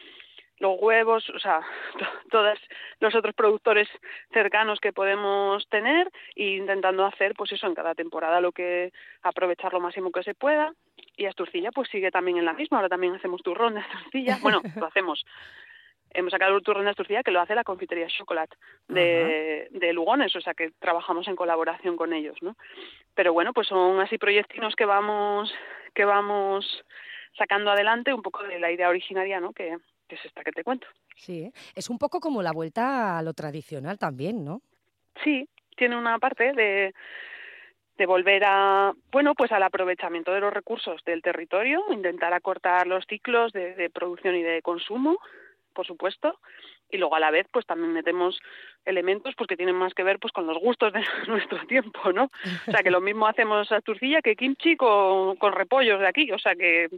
[0.59, 1.61] los huevos, o sea,
[2.31, 2.59] todos
[2.99, 3.87] los otros productores
[4.31, 8.91] cercanos que podemos tener e intentando hacer pues eso en cada temporada lo que
[9.21, 10.73] aprovechar lo máximo que se pueda.
[11.15, 14.61] Y Asturcilla pues sigue también en la misma, ahora también hacemos turrón de Asturcilla, bueno,
[14.75, 15.25] lo hacemos.
[16.11, 18.57] Hemos sacado un turrón de Asturcilla que lo hace la confitería Chocolate
[18.87, 22.55] de, de, Lugones, o sea que trabajamos en colaboración con ellos, ¿no?
[23.13, 25.53] Pero bueno, pues son así proyectinos que vamos
[25.93, 26.83] que vamos
[27.37, 29.53] sacando adelante un poco de la idea originaria, ¿no?
[29.53, 29.77] Que,
[30.15, 30.87] es esta que te cuento.
[31.15, 31.51] Sí, ¿eh?
[31.75, 34.61] es un poco como la vuelta a lo tradicional también, ¿no?
[35.23, 36.93] Sí, tiene una parte de
[37.97, 43.03] de volver a bueno pues al aprovechamiento de los recursos del territorio intentar acortar los
[43.05, 45.19] ciclos de, de producción y de consumo
[45.73, 46.39] por supuesto,
[46.89, 48.39] y luego a la vez pues también metemos
[48.85, 52.29] elementos pues que tienen más que ver pues con los gustos de nuestro tiempo, ¿no?
[52.67, 56.31] O sea que lo mismo hacemos a turcilla que kimchi con, con repollos de aquí,
[56.31, 56.89] o sea que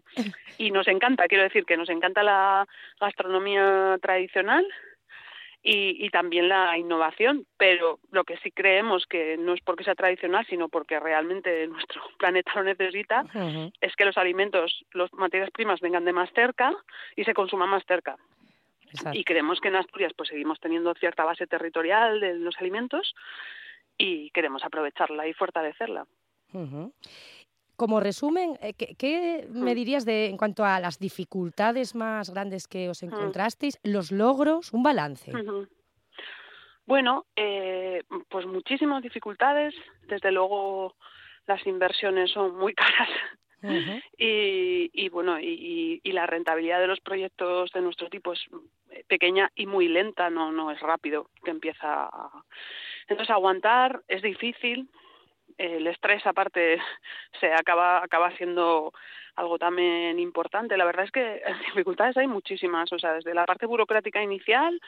[0.58, 2.68] y nos encanta, quiero decir que nos encanta la
[3.00, 4.66] gastronomía tradicional
[5.64, 9.94] y, y, también la innovación, pero lo que sí creemos que no es porque sea
[9.94, 13.24] tradicional, sino porque realmente nuestro planeta lo necesita,
[13.80, 16.74] es que los alimentos, las materias primas vengan de más cerca
[17.16, 18.18] y se consuman más cerca.
[19.14, 23.16] Y creemos que en Asturias pues seguimos teniendo cierta base territorial de los alimentos
[23.98, 26.06] y queremos aprovecharla y fortalecerla.
[27.76, 29.76] Como resumen, eh, ¿qué, me mm.
[29.76, 33.06] dirías de en cuanto a las dificultades más grandes que os mm.
[33.08, 35.32] encontrasteis, los logros, un balance?
[36.86, 39.74] Bueno, eh, pues muchísimas dificultades.
[40.08, 40.96] Desde luego
[41.48, 43.10] las inversiones son muy caras
[44.18, 48.40] y, y, bueno, y, y, la rentabilidad de los proyectos de nuestro tipo es
[49.08, 52.44] pequeña y muy lenta, no, no es rápido que empieza a...
[53.08, 54.90] Entonces aguantar es difícil,
[55.58, 56.80] el estrés aparte
[57.40, 58.94] se acaba, acaba siendo
[59.36, 60.78] algo también importante.
[60.78, 61.42] La verdad es que
[61.76, 64.80] dificultades hay muchísimas, o sea, desde la parte burocrática inicial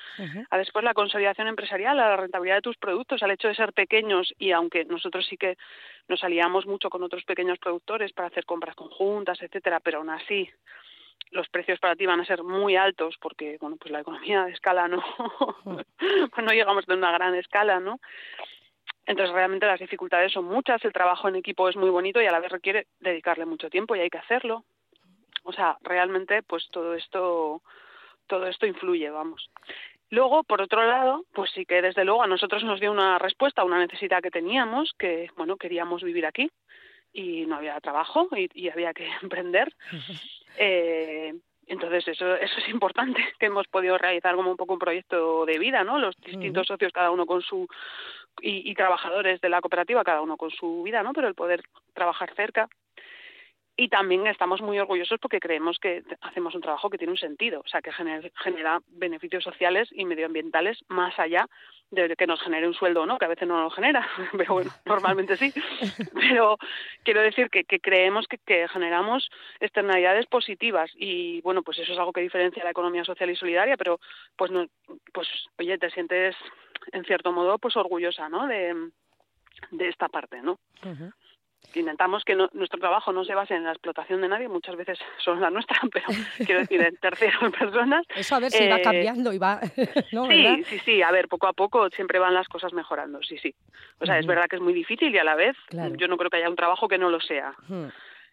[0.50, 3.74] a después la consolidación empresarial, a la rentabilidad de tus productos, al hecho de ser
[3.74, 5.58] pequeños y aunque nosotros sí que
[6.08, 10.50] nos aliamos mucho con otros pequeños productores para hacer compras conjuntas, etcétera, pero aún así
[11.32, 14.52] los precios para ti van a ser muy altos porque bueno pues la economía de
[14.52, 15.04] escala no
[15.64, 18.00] pues no llegamos de una gran escala no
[19.06, 22.32] entonces realmente las dificultades son muchas el trabajo en equipo es muy bonito y a
[22.32, 24.64] la vez requiere dedicarle mucho tiempo y hay que hacerlo
[25.44, 27.62] o sea realmente pues todo esto
[28.28, 29.50] todo esto influye vamos
[30.14, 33.64] Luego, por otro lado, pues sí que desde luego a nosotros nos dio una respuesta
[33.64, 36.52] a una necesidad que teníamos, que bueno, queríamos vivir aquí
[37.12, 39.74] y no había trabajo y, y había que emprender.
[40.58, 41.34] Eh,
[41.66, 45.58] entonces eso, eso es importante que hemos podido realizar como un poco un proyecto de
[45.58, 45.98] vida, ¿no?
[45.98, 47.68] Los distintos socios, cada uno con su
[48.42, 51.14] y, y, trabajadores de la cooperativa, cada uno con su vida, ¿no?
[51.14, 51.64] Pero el poder
[51.94, 52.68] trabajar cerca
[53.76, 57.62] y también estamos muy orgullosos porque creemos que hacemos un trabajo que tiene un sentido,
[57.62, 61.48] o sea, que genera, beneficios sociales y medioambientales más allá
[61.90, 64.08] de que nos genere un sueldo o no, que a veces no lo genera,
[64.38, 65.52] pero bueno, normalmente sí.
[66.14, 66.58] Pero
[67.04, 69.30] quiero decir que, que creemos que, que, generamos
[69.60, 73.78] externalidades positivas y bueno, pues eso es algo que diferencia la economía social y solidaria,
[73.78, 74.00] pero
[74.36, 74.68] pues no,
[75.14, 75.28] pues
[75.58, 76.36] oye, te sientes
[76.92, 78.48] en cierto modo pues orgullosa, ¿no?
[78.48, 78.90] De,
[79.72, 80.60] de esta parte, ¿no?
[81.76, 85.40] intentamos que nuestro trabajo no se base en la explotación de nadie, muchas veces son
[85.40, 86.06] la nuestra, pero
[86.46, 88.06] quiero decir, en terceras personas.
[88.16, 89.60] Eso a ver si va eh, cambiando y va...
[89.62, 93.54] sí, sí, sí, a ver, poco a poco siempre van las cosas mejorando, sí, sí.
[94.00, 95.56] O sea, es verdad que es muy difícil y a la vez
[95.98, 97.54] yo no creo que haya un trabajo que no lo sea.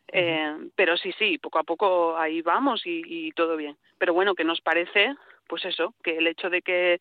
[0.09, 3.77] eh, pero sí, sí, poco a poco ahí vamos y, y todo bien.
[3.99, 5.15] Pero bueno, que nos parece,
[5.47, 7.01] pues eso, que el hecho de que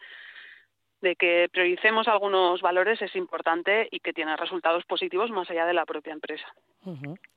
[1.02, 5.74] de que prioricemos algunos valores es importante y que tiene resultados positivos más allá de
[5.74, 6.48] la propia empresa.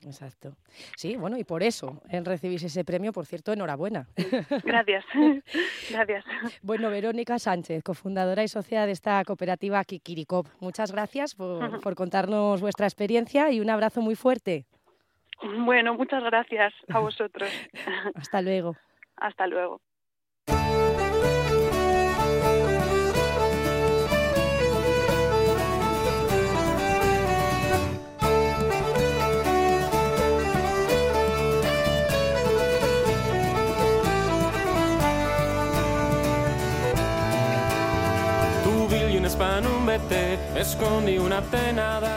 [0.05, 0.55] exacto.
[0.95, 4.07] Sí, bueno, y por eso recibís ese premio, por cierto, enhorabuena.
[4.63, 5.05] Gracias,
[5.91, 6.25] gracias.
[6.61, 12.61] Bueno, Verónica Sánchez, cofundadora y socia de esta cooperativa Kikirikop, muchas gracias por, por contarnos
[12.61, 14.65] vuestra experiencia y un abrazo muy fuerte.
[15.41, 17.49] Bueno, muchas gracias a vosotros.
[18.15, 18.75] Hasta luego.
[19.17, 19.81] Hasta luego.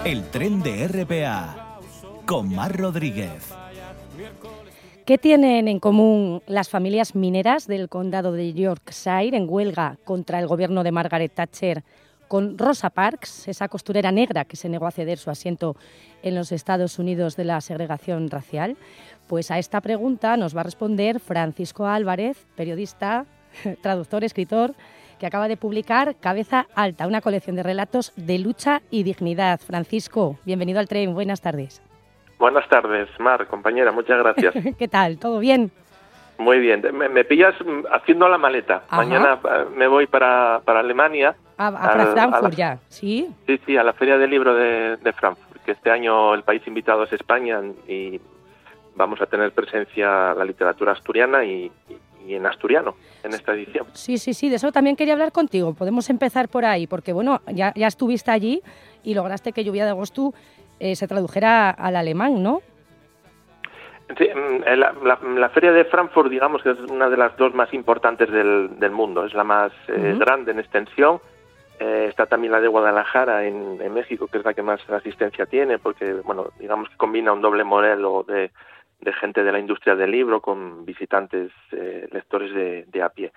[0.05, 1.79] El tren de RPA
[2.27, 3.55] con Mar Rodríguez.
[5.07, 10.47] ¿Qué tienen en común las familias mineras del condado de Yorkshire en huelga contra el
[10.47, 11.85] gobierno de Margaret Thatcher
[12.29, 15.75] con Rosa Parks, esa costurera negra que se negó a ceder su asiento
[16.23, 18.77] en los Estados Unidos de la segregación racial?
[19.27, 23.25] Pues a esta pregunta nos va a responder Francisco Álvarez, periodista,
[23.81, 24.75] traductor, escritor,
[25.19, 29.61] que acaba de publicar Cabeza Alta, una colección de relatos de lucha y dignidad.
[29.61, 31.83] Francisco, bienvenido al tren, buenas tardes.
[32.39, 34.55] Buenas tardes, Mar, compañera, muchas gracias.
[34.79, 35.19] ¿Qué tal?
[35.19, 35.71] ¿Todo bien?
[36.39, 37.55] Muy bien, me, pillas
[37.91, 38.83] haciendo la maleta.
[38.91, 41.35] Mañana eh, me voy para, para Alemania.
[41.57, 41.73] A,
[42.12, 43.31] Frankfurt ya, ¿sí?
[43.47, 47.05] Sí, sí, a la Feria del Libro de, Frankfurt, que este año el país invitado
[47.05, 48.21] es España y
[48.95, 51.73] vamos a tener presencia la literatura asturiana y,
[52.35, 53.87] en asturiano en esta edición.
[53.93, 55.74] Sí, sí, sí, de eso también quería hablar contigo.
[55.74, 58.62] Podemos empezar por ahí, porque bueno, ya, ya estuviste allí
[59.03, 60.35] y lograste que Lluvia de Agosto
[60.79, 62.61] eh, se tradujera al alemán, ¿no?
[64.18, 67.72] Sí, mm, eh, la, feria de Frankfurt, digamos que es una de las dos más
[67.72, 71.20] importantes del, del mundo, es la más eh, grande en extensión.
[71.79, 75.79] está también la de Guadalajara en, en, México, que es la que más asistencia tiene,
[75.79, 78.51] porque, bueno, digamos que combina un doble modelo de,
[79.01, 83.32] de gente de la industria del libro con visitantes lectores de, de, a pie.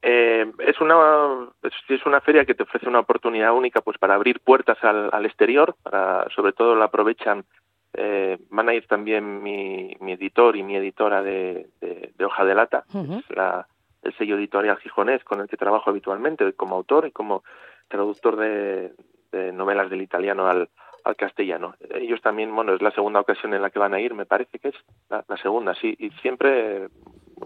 [0.00, 4.78] es una es, una feria que te ofrece una oportunidad única pues para abrir puertas
[4.82, 7.44] al, al exterior, para, sobre todo la aprovechan
[7.92, 12.54] eh, van a ir también mi, mi, editor y mi editora de, de, Hoja de
[12.54, 13.66] Lata, es la,
[14.02, 17.42] el sello editorial gijonés con el que trabajo habitualmente como autor y como
[17.88, 18.92] traductor de,
[19.32, 20.68] de novelas del italiano al,
[21.04, 21.74] al castellano.
[21.94, 24.58] Ellos también, bueno, es la segunda ocasión en la que van a ir, me parece
[24.58, 24.74] que es
[25.08, 26.88] la, segunda, sí, y siempre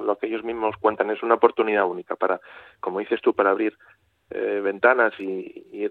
[0.00, 2.40] lo que ellos mismos cuentan es una oportunidad única para,
[2.80, 3.76] como dices tú, para abrir
[4.30, 5.90] eh, ventanas y, ir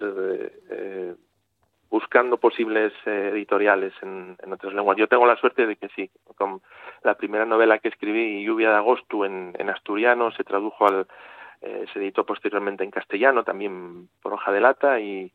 [0.70, 1.16] eh,
[1.94, 4.98] buscando posibles eh, editoriales en, otras lenguas.
[4.98, 6.60] Yo tengo la suerte de que sí, con
[7.04, 11.06] la primera novela que escribí, Lluvia de Agosto, en, asturiano, se tradujo al,
[11.62, 15.32] eh, se editó posteriormente en castellano, también por hoja de lata, y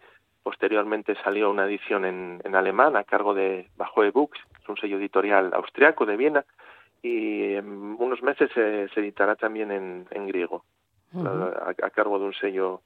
[0.49, 5.53] posteriormente salió una edición en, alemán a cargo de Bajo Books, es un sello editorial
[5.53, 6.43] austriaco de Viena,
[7.03, 10.65] y en unos meses se editará también en, griego,
[11.15, 12.81] a, cargo de un sello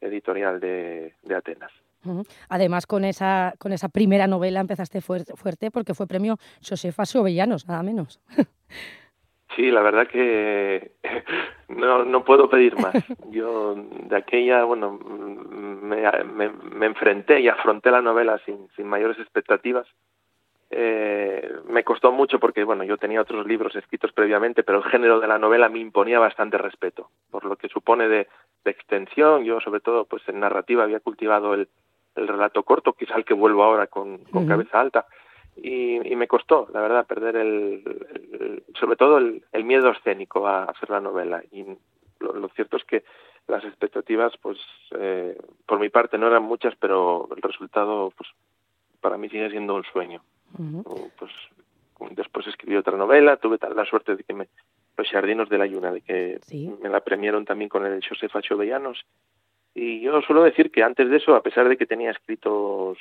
[0.00, 1.72] editorial de Atenas.
[2.48, 7.82] Además, con esa, con esa primera novela empezaste fuerte, porque fue premio Josefa Sobellanos, nada
[7.82, 8.20] menos.
[9.54, 10.92] Sí, la verdad que
[11.68, 12.94] no, no puedo pedir más.
[13.30, 16.02] Yo de aquella, bueno, me,
[16.48, 19.86] me, enfrenté y afronté la novela sin, sin mayores expectativas.
[20.70, 25.20] Eh, me costó mucho porque, bueno, yo tenía otros libros escritos previamente, pero el género
[25.20, 28.26] de la novela me imponía bastante respeto, por lo que supone de,
[28.64, 29.44] de extensión.
[29.44, 31.68] Yo, sobre todo, pues en narrativa había cultivado el,
[32.16, 35.06] el relato corto, es al que vuelvo ahora con, cabeza alta.
[35.56, 41.00] Y, me costó, la verdad, perder el, sobre todo el, miedo escénico a hacer la
[41.00, 41.42] novela.
[41.50, 41.64] Y
[42.20, 43.04] lo, cierto es que
[43.48, 44.58] las expectativas, pues,
[44.98, 45.36] eh,
[45.66, 48.30] por mi parte no eran muchas, pero el resultado, pues,
[49.00, 50.22] para mí sigue siendo un sueño.
[51.18, 51.32] Pues
[52.10, 54.48] después escribí otra novela, tuve la suerte de que me
[54.96, 56.40] los Jardinos de la Yuna, de que
[56.80, 59.04] me la premiaron también con el Josefa Chovellanos
[59.78, 62.96] y yo suelo decir que antes de eso, a pesar de que tenía escritos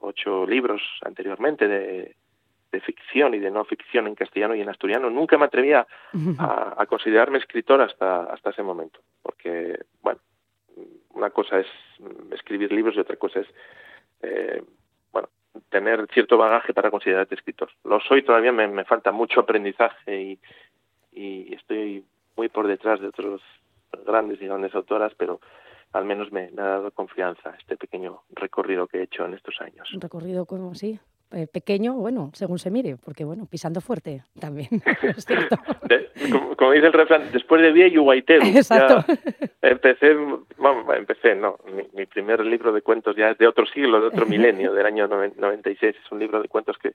[0.00, 2.16] ocho libros anteriormente de,
[2.84, 5.86] ficción y de no ficción en castellano y en asturiano, nunca me atrevía
[6.38, 9.00] a, considerarme escritor hasta, hasta ese momento.
[9.22, 10.20] Porque, bueno,
[11.10, 11.66] una cosa es
[12.30, 13.48] escribir libros y otra cosa es,
[14.22, 14.62] eh,
[15.12, 15.28] bueno,
[15.68, 17.70] tener cierto bagaje para considerarte escritor.
[17.84, 20.38] Lo soy todavía, me, me falta mucho aprendizaje y,
[21.12, 22.04] y estoy
[22.36, 23.42] muy por detrás de otros
[24.06, 25.40] grandes y grandes autoras, pero
[25.92, 29.92] al menos me, ha dado confianza este pequeño recorrido que he hecho en estos años.
[29.92, 30.98] Un recorrido como sí.
[31.32, 34.68] eh, pequeño, bueno, según se mire, porque bueno, pisando fuerte también,
[35.02, 35.56] es cierto.
[36.56, 38.44] como, dice el refrán, después de viejo guaitero.
[38.46, 39.04] Exacto.
[39.62, 40.14] empecé,
[40.58, 41.58] bueno, empecé, no,
[41.94, 45.08] mi, primer libro de cuentos ya es de otro siglo, de otro milenio, del año
[45.08, 46.92] 96, es un libro de cuentos que,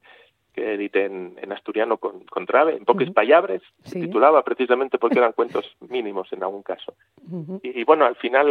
[0.56, 5.34] que edité en, asturiano con, con Trave, en pocas palabras, se titulaba precisamente porque eran
[5.34, 6.95] cuentos mínimos en algún caso.
[7.62, 8.47] y, bueno, al final,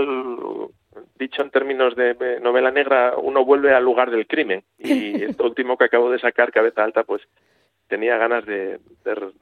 [1.18, 4.62] dicho en términos de novela negra, uno vuelve al lugar del crimen.
[4.78, 7.22] Y el último que acabo de sacar, Cabeza Alta, pues
[7.88, 8.80] tenía ganas de,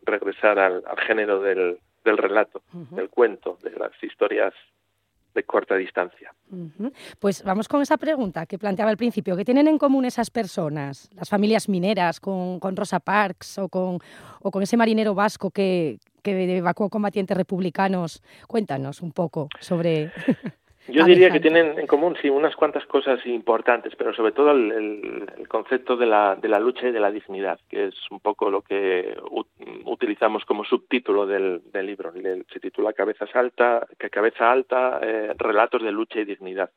[0.05, 4.55] regresar al, género del, del relato, del cuento, de las historias
[5.35, 6.35] de corta distancia.
[7.19, 9.37] Pues vamos con esa pregunta que planteaba al principio.
[9.37, 13.99] ¿Qué tienen en común esas personas, las familias mineras, con, con Rosa Parks o con,
[14.41, 18.23] o con ese marinero vasco que, que evacuó combatientes republicanos?
[18.47, 20.13] Cuéntanos un poco sobre...
[20.89, 25.47] Yo diría que tienen en común, sí, unas cuantas cosas importantes, pero sobre todo el,
[25.49, 28.63] concepto de la, de la lucha y de la dignidad, que es un poco lo
[28.63, 29.17] que
[29.85, 32.13] utilizamos como subtítulo del, del libro.
[32.53, 36.71] Se titula Cabeza Alta, Cabeza Alta, eh, Relatos de lucha y dignidad.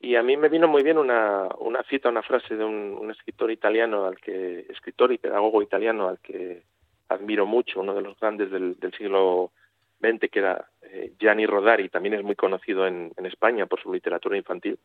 [0.00, 3.50] Y a mí me vino muy bien una, una cita, una frase de un, escritor
[3.50, 6.62] italiano, al que escritor y pedagogo italiano al que
[7.08, 9.65] admiro mucho, uno de los grandes del, del siglo XX,
[10.00, 14.78] que era eh, Gianni Rodari, también es muy conocido en, España por su literatura infantil,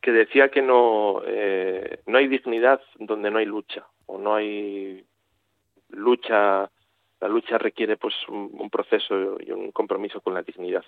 [0.00, 5.04] que decía que no, eh, no hay dignidad donde no hay lucha, o no hay
[5.90, 6.70] lucha,
[7.20, 10.84] la lucha requiere pues un, proceso y un compromiso con la dignidad.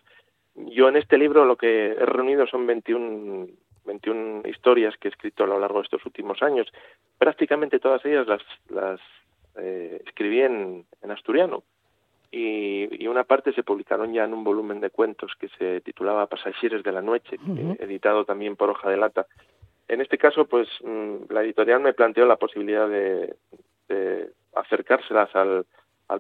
[0.55, 3.49] Yo en este libro lo que he reunido son 21,
[3.85, 6.67] 21 historias que he escrito a lo largo de estos últimos años.
[7.19, 9.01] Prácticamente todas ellas las, las
[9.57, 11.63] eh, escribí en asturiano
[12.31, 16.83] y, una parte se publicaron ya en un volumen de cuentos que se titulaba Pasajeros
[16.83, 17.37] de la Noche,
[17.79, 19.27] editado también por Hoja de Lata.
[19.89, 23.35] En este caso, pues mm, la editorial me planteó la posibilidad de,
[24.55, 25.65] acercárselas al,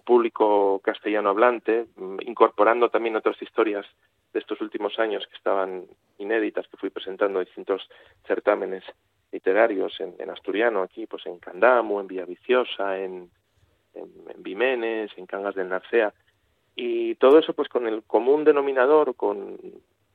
[0.05, 3.87] público castellano hablante, mm, incorporando también otras historias
[4.33, 5.85] de estos últimos años que estaban
[6.19, 7.89] inéditas, que fui presentando en distintos
[8.27, 8.85] certámenes
[9.33, 13.31] literarios en, en asturiano, aquí pues en Candamu, en Villaviciosa, en,
[13.99, 16.12] en, en Vimenes, en Cangas del Narcea,
[16.80, 19.59] y todo eso pues con el común denominador, con,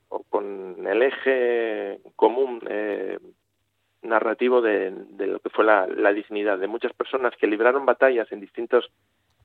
[0.08, 3.18] o con el eje común eh,
[4.00, 8.90] narrativo de, lo que fue la, dignidad de muchas personas que libraron batallas en distintos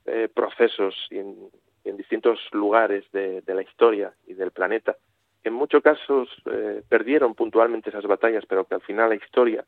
[0.06, 1.50] eh, procesos y en,
[1.98, 4.96] distintos lugares de, la historia y del planeta.
[5.44, 9.66] En muchos casos eh, perdieron puntualmente esas batallas, pero que al final la historia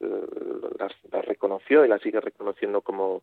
[0.00, 3.22] las, las, reconoció y las sigue reconociendo como,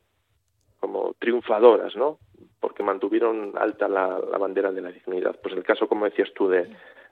[0.80, 2.20] como triunfadoras, ¿no?
[2.60, 5.40] Porque mantuvieron alta la, bandera de la dignidad.
[5.42, 6.70] Pues el caso, como decías tú, de,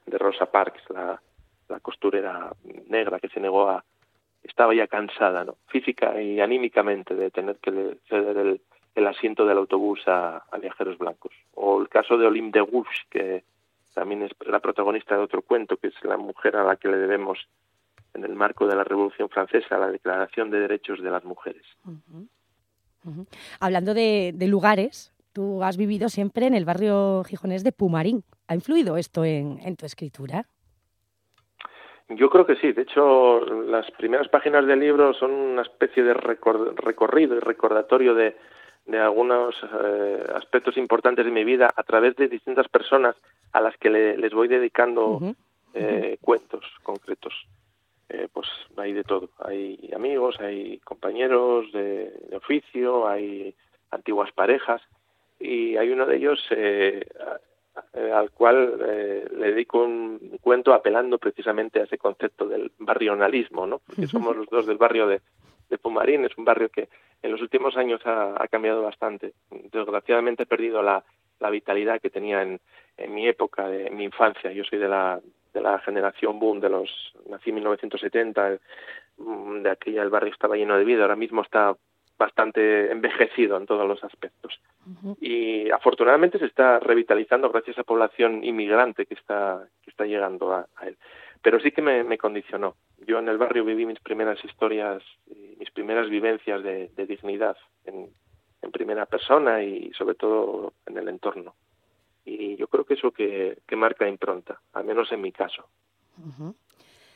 [0.08, 1.22] Rosa Parks, la,
[1.68, 2.52] la costurera
[2.88, 3.84] negra que se negó a
[4.44, 5.58] estaba ya cansada, ¿no?
[5.68, 8.62] Física y anímicamente de tener que ceder el,
[8.98, 11.32] el asiento del autobús a, viajeros blancos.
[11.54, 13.44] O el caso de Olympe de Gouges, que
[13.94, 16.98] también es la protagonista de otro cuento, que es la mujer a la que le
[16.98, 17.48] debemos
[18.16, 21.64] en el marco de la Revolución Francesa la Declaración de Derechos de las Mujeres.
[23.60, 28.24] Hablando de, lugares, tú has vivido siempre en el barrio gijonés de Pumarín.
[28.48, 30.46] ¿Ha influido esto en, tu escritura?
[32.10, 32.72] Yo creo que sí.
[32.72, 38.36] De hecho, las primeras páginas del libro son una especie de recorrido y recordatorio de,
[38.98, 43.16] algunos eh, aspectos importantes de mi vida a través de distintas personas
[43.52, 45.20] a las que les voy dedicando
[45.74, 47.34] eh, cuentos concretos.
[48.10, 48.48] Eh, pues
[48.78, 49.30] hay de todo.
[49.40, 53.54] Hay amigos, hay compañeros de, oficio, hay
[53.92, 54.82] antiguas parejas
[55.40, 57.06] y hay uno de ellos eh,
[58.14, 63.80] al cual eh, le dedico un cuento apelando precisamente a ese concepto del barrionalismo, ¿no?
[63.80, 65.22] Porque somos los dos del barrio de,
[65.82, 66.88] Pumarín, es un barrio que
[67.22, 69.34] en los últimos años ha, cambiado bastante.
[69.50, 71.04] Desgraciadamente he perdido la,
[71.52, 72.60] vitalidad que tenía en,
[72.96, 74.52] en mi época, de, en mi infancia.
[74.54, 75.20] Yo soy de la,
[75.58, 76.90] de la generación boom de los
[77.30, 78.60] nací en 1970
[79.18, 81.76] mm, de aquella el barrio estaba lleno de vida ahora mismo está
[82.20, 84.60] bastante envejecido en todos los aspectos.
[85.22, 90.66] Y afortunadamente se está revitalizando gracias a población inmigrante que está que está llegando a,
[90.84, 90.98] él.
[91.44, 92.76] Pero sí que me, condicionó.
[93.06, 95.04] Yo en el barrio viví mis primeras historias
[95.60, 98.10] mis primeras vivencias de, dignidad en,
[98.64, 101.54] en primera persona y sobre todo en el entorno
[102.28, 105.66] y yo creo que eso que, que marca impronta, al menos en mi caso.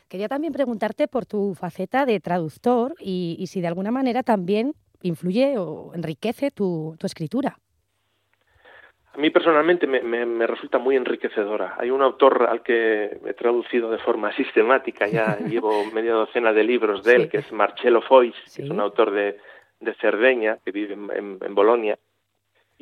[0.07, 5.57] Quería también preguntarte por tu faceta de traductor y, si de alguna manera también influye
[5.57, 7.57] o enriquece tu, tu escritura.
[9.14, 11.76] A mí personalmente me, me, resulta muy enriquecedora.
[11.78, 16.64] Hay un autor al que he traducido de forma sistemática, ya llevo media docena de
[16.64, 19.38] libros de él, que es Marcello Foix, que es un autor de,
[19.82, 21.99] de Cerdeña, que vive en, en, Bolonia.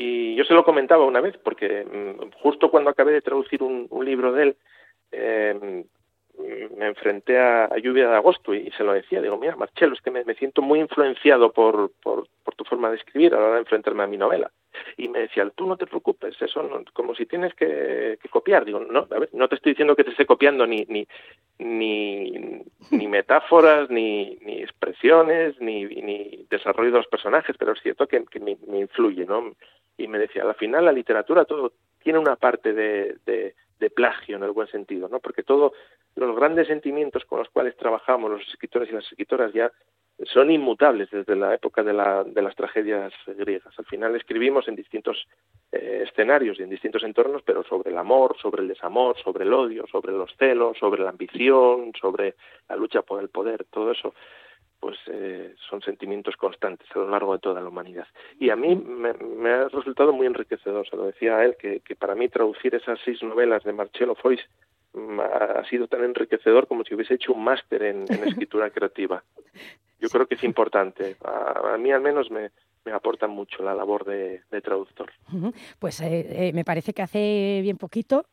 [0.01, 3.89] Y yo se lo comentaba una vez, porque mm, justo cuando acabé de traducir un,
[4.05, 4.55] libro de él,
[5.11, 5.83] eh,
[6.77, 10.09] me enfrenté a, Lluvia de Agosto y, se lo decía, digo, mira, Marcelo, es que
[10.09, 14.03] me, siento muy influenciado por, por, tu forma de escribir a la hora de enfrentarme
[14.03, 14.51] a mi novela.
[14.97, 18.63] Y me decía, tú no te preocupes, eso no, como si tienes que, copiar.
[18.63, 21.07] Digo, no, a ver, no te estoy diciendo que te esté copiando ni, ni,
[21.57, 28.07] ni, ni metáforas, ni, ni expresiones, ni, ni desarrollo de los personajes, pero es cierto
[28.07, 29.53] que, me, influye, ¿no?
[29.99, 34.35] Y me decía, al final la literatura todo tiene una parte de, de de plagio
[34.35, 35.19] en el buen sentido, ¿no?
[35.19, 35.71] Porque todos
[36.15, 39.71] los grandes sentimientos con los cuales trabajamos los escritores y las escritoras ya
[40.25, 43.73] son inmutables desde la época de, la, de las tragedias griegas.
[43.79, 45.25] Al final escribimos en distintos
[45.71, 49.53] eh, escenarios y en distintos entornos, pero sobre el amor, sobre el desamor, sobre el
[49.53, 52.35] odio, sobre los celos, sobre la ambición, sobre
[52.67, 54.13] la lucha por el poder, todo eso
[54.79, 58.07] pues eh, son sentimientos constantes a lo largo de toda la humanidad.
[58.39, 62.15] Y a mí me, ha resultado muy enriquecedor, se lo decía a él, que, para
[62.15, 64.41] mí traducir esas seis novelas de Marcello Foix
[64.93, 68.05] mm, ha sido tan enriquecedor como si hubiese hecho un máster en,
[68.47, 69.23] escritura creativa.
[69.99, 71.17] Yo creo que es importante.
[71.25, 72.51] A, mí al menos me,
[72.85, 75.11] me aporta mucho la labor de, traductor.
[75.77, 78.25] Pues eh, eh, me parece que hace bien poquito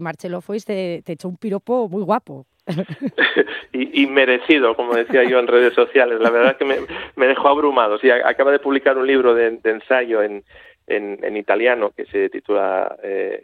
[0.00, 2.46] Marcelo Foix te, te echó un piropo muy guapo.
[3.72, 6.20] y, merecido, como decía yo en redes sociales.
[6.20, 6.86] La verdad es que
[7.16, 7.98] me, dejó abrumado.
[7.98, 10.44] Sí, acaba de publicar un libro de, ensayo en,
[10.86, 13.42] en, italiano que se titula eh,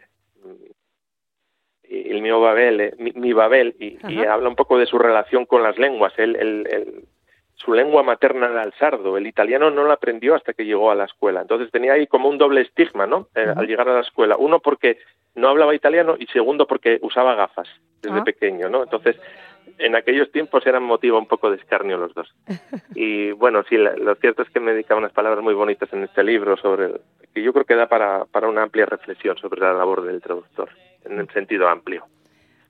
[1.83, 5.77] El mio Babel, eh, mi, Babel, y, habla un poco de su relación con las
[5.77, 6.13] lenguas.
[6.17, 7.05] el,
[7.55, 9.17] su lengua materna era el sardo.
[9.17, 11.41] El italiano no lo aprendió hasta que llegó a la escuela.
[11.41, 13.27] Entonces tenía ahí como un doble estigma, ¿no?
[13.35, 14.35] Eh, al llegar a la escuela.
[14.37, 14.97] Uno porque
[15.35, 17.67] no hablaba italiano y segundo porque usaba gafas
[18.01, 18.23] desde ah.
[18.23, 18.83] pequeño, ¿no?
[18.83, 19.15] Entonces,
[19.77, 22.33] en aquellos tiempos eran motivo un poco de escarnio los dos.
[22.95, 26.23] Y bueno, sí, lo cierto es que me dedicaba unas palabras muy bonitas en este
[26.23, 27.01] libro sobre el,
[27.33, 30.69] que yo creo que da para, para una amplia reflexión sobre la labor del traductor,
[31.05, 32.05] en el sentido amplio.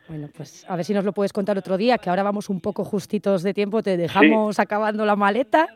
[0.07, 2.59] Bueno, pues a ver si nos lo puedes contar otro día, que ahora vamos un
[2.59, 5.67] poco justitos de tiempo, te dejamos acabando la maleta.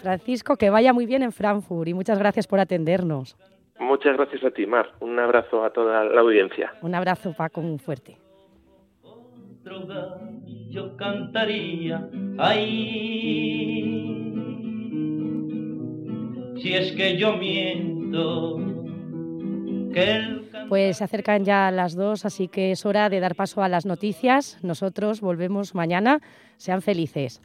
[0.00, 3.36] Francisco, que vaya muy bien en Frankfurt y muchas gracias por atendernos.
[3.78, 4.92] Muchas gracias a ti, Mar.
[5.00, 6.72] Un abrazo a toda la audiencia.
[6.80, 8.16] Un abrazo, Paco, muy fuerte.
[10.70, 12.08] Yo cantaría
[12.38, 14.20] ahí.
[16.60, 18.58] Si es que yo miento,
[20.68, 23.86] pues se acercan ya las dos, así que es hora de dar paso a las
[23.86, 24.58] noticias.
[24.62, 26.20] Nosotros volvemos mañana.
[26.56, 27.40] Sean felices.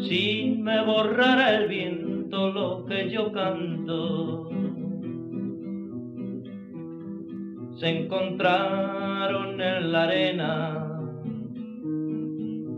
[0.00, 4.50] Si me borrara el viento lo que yo canto,
[7.78, 11.00] se encontraron en la arena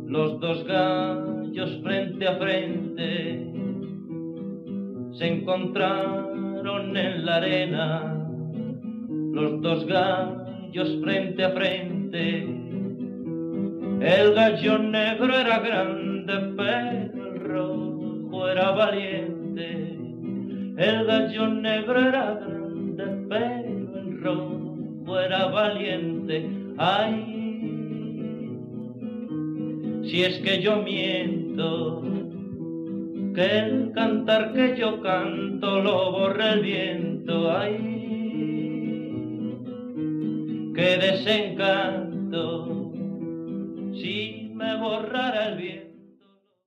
[0.07, 3.54] los dos gallos frente a frente,
[5.19, 8.27] se encontraron en la arena
[9.33, 12.43] los dos gallos frente a frente.
[14.01, 19.99] El gallo negro era grande, pero el rojo era valiente.
[20.77, 26.49] El gallo negro era grande, pero el rojo era valiente.
[26.77, 27.35] Ay,
[30.05, 32.03] si es que yo miento
[33.35, 38.05] que el cantar que yo canto lo borra el viento, ay,
[40.75, 42.93] que desencanto,
[43.95, 45.84] si me borrara el viento.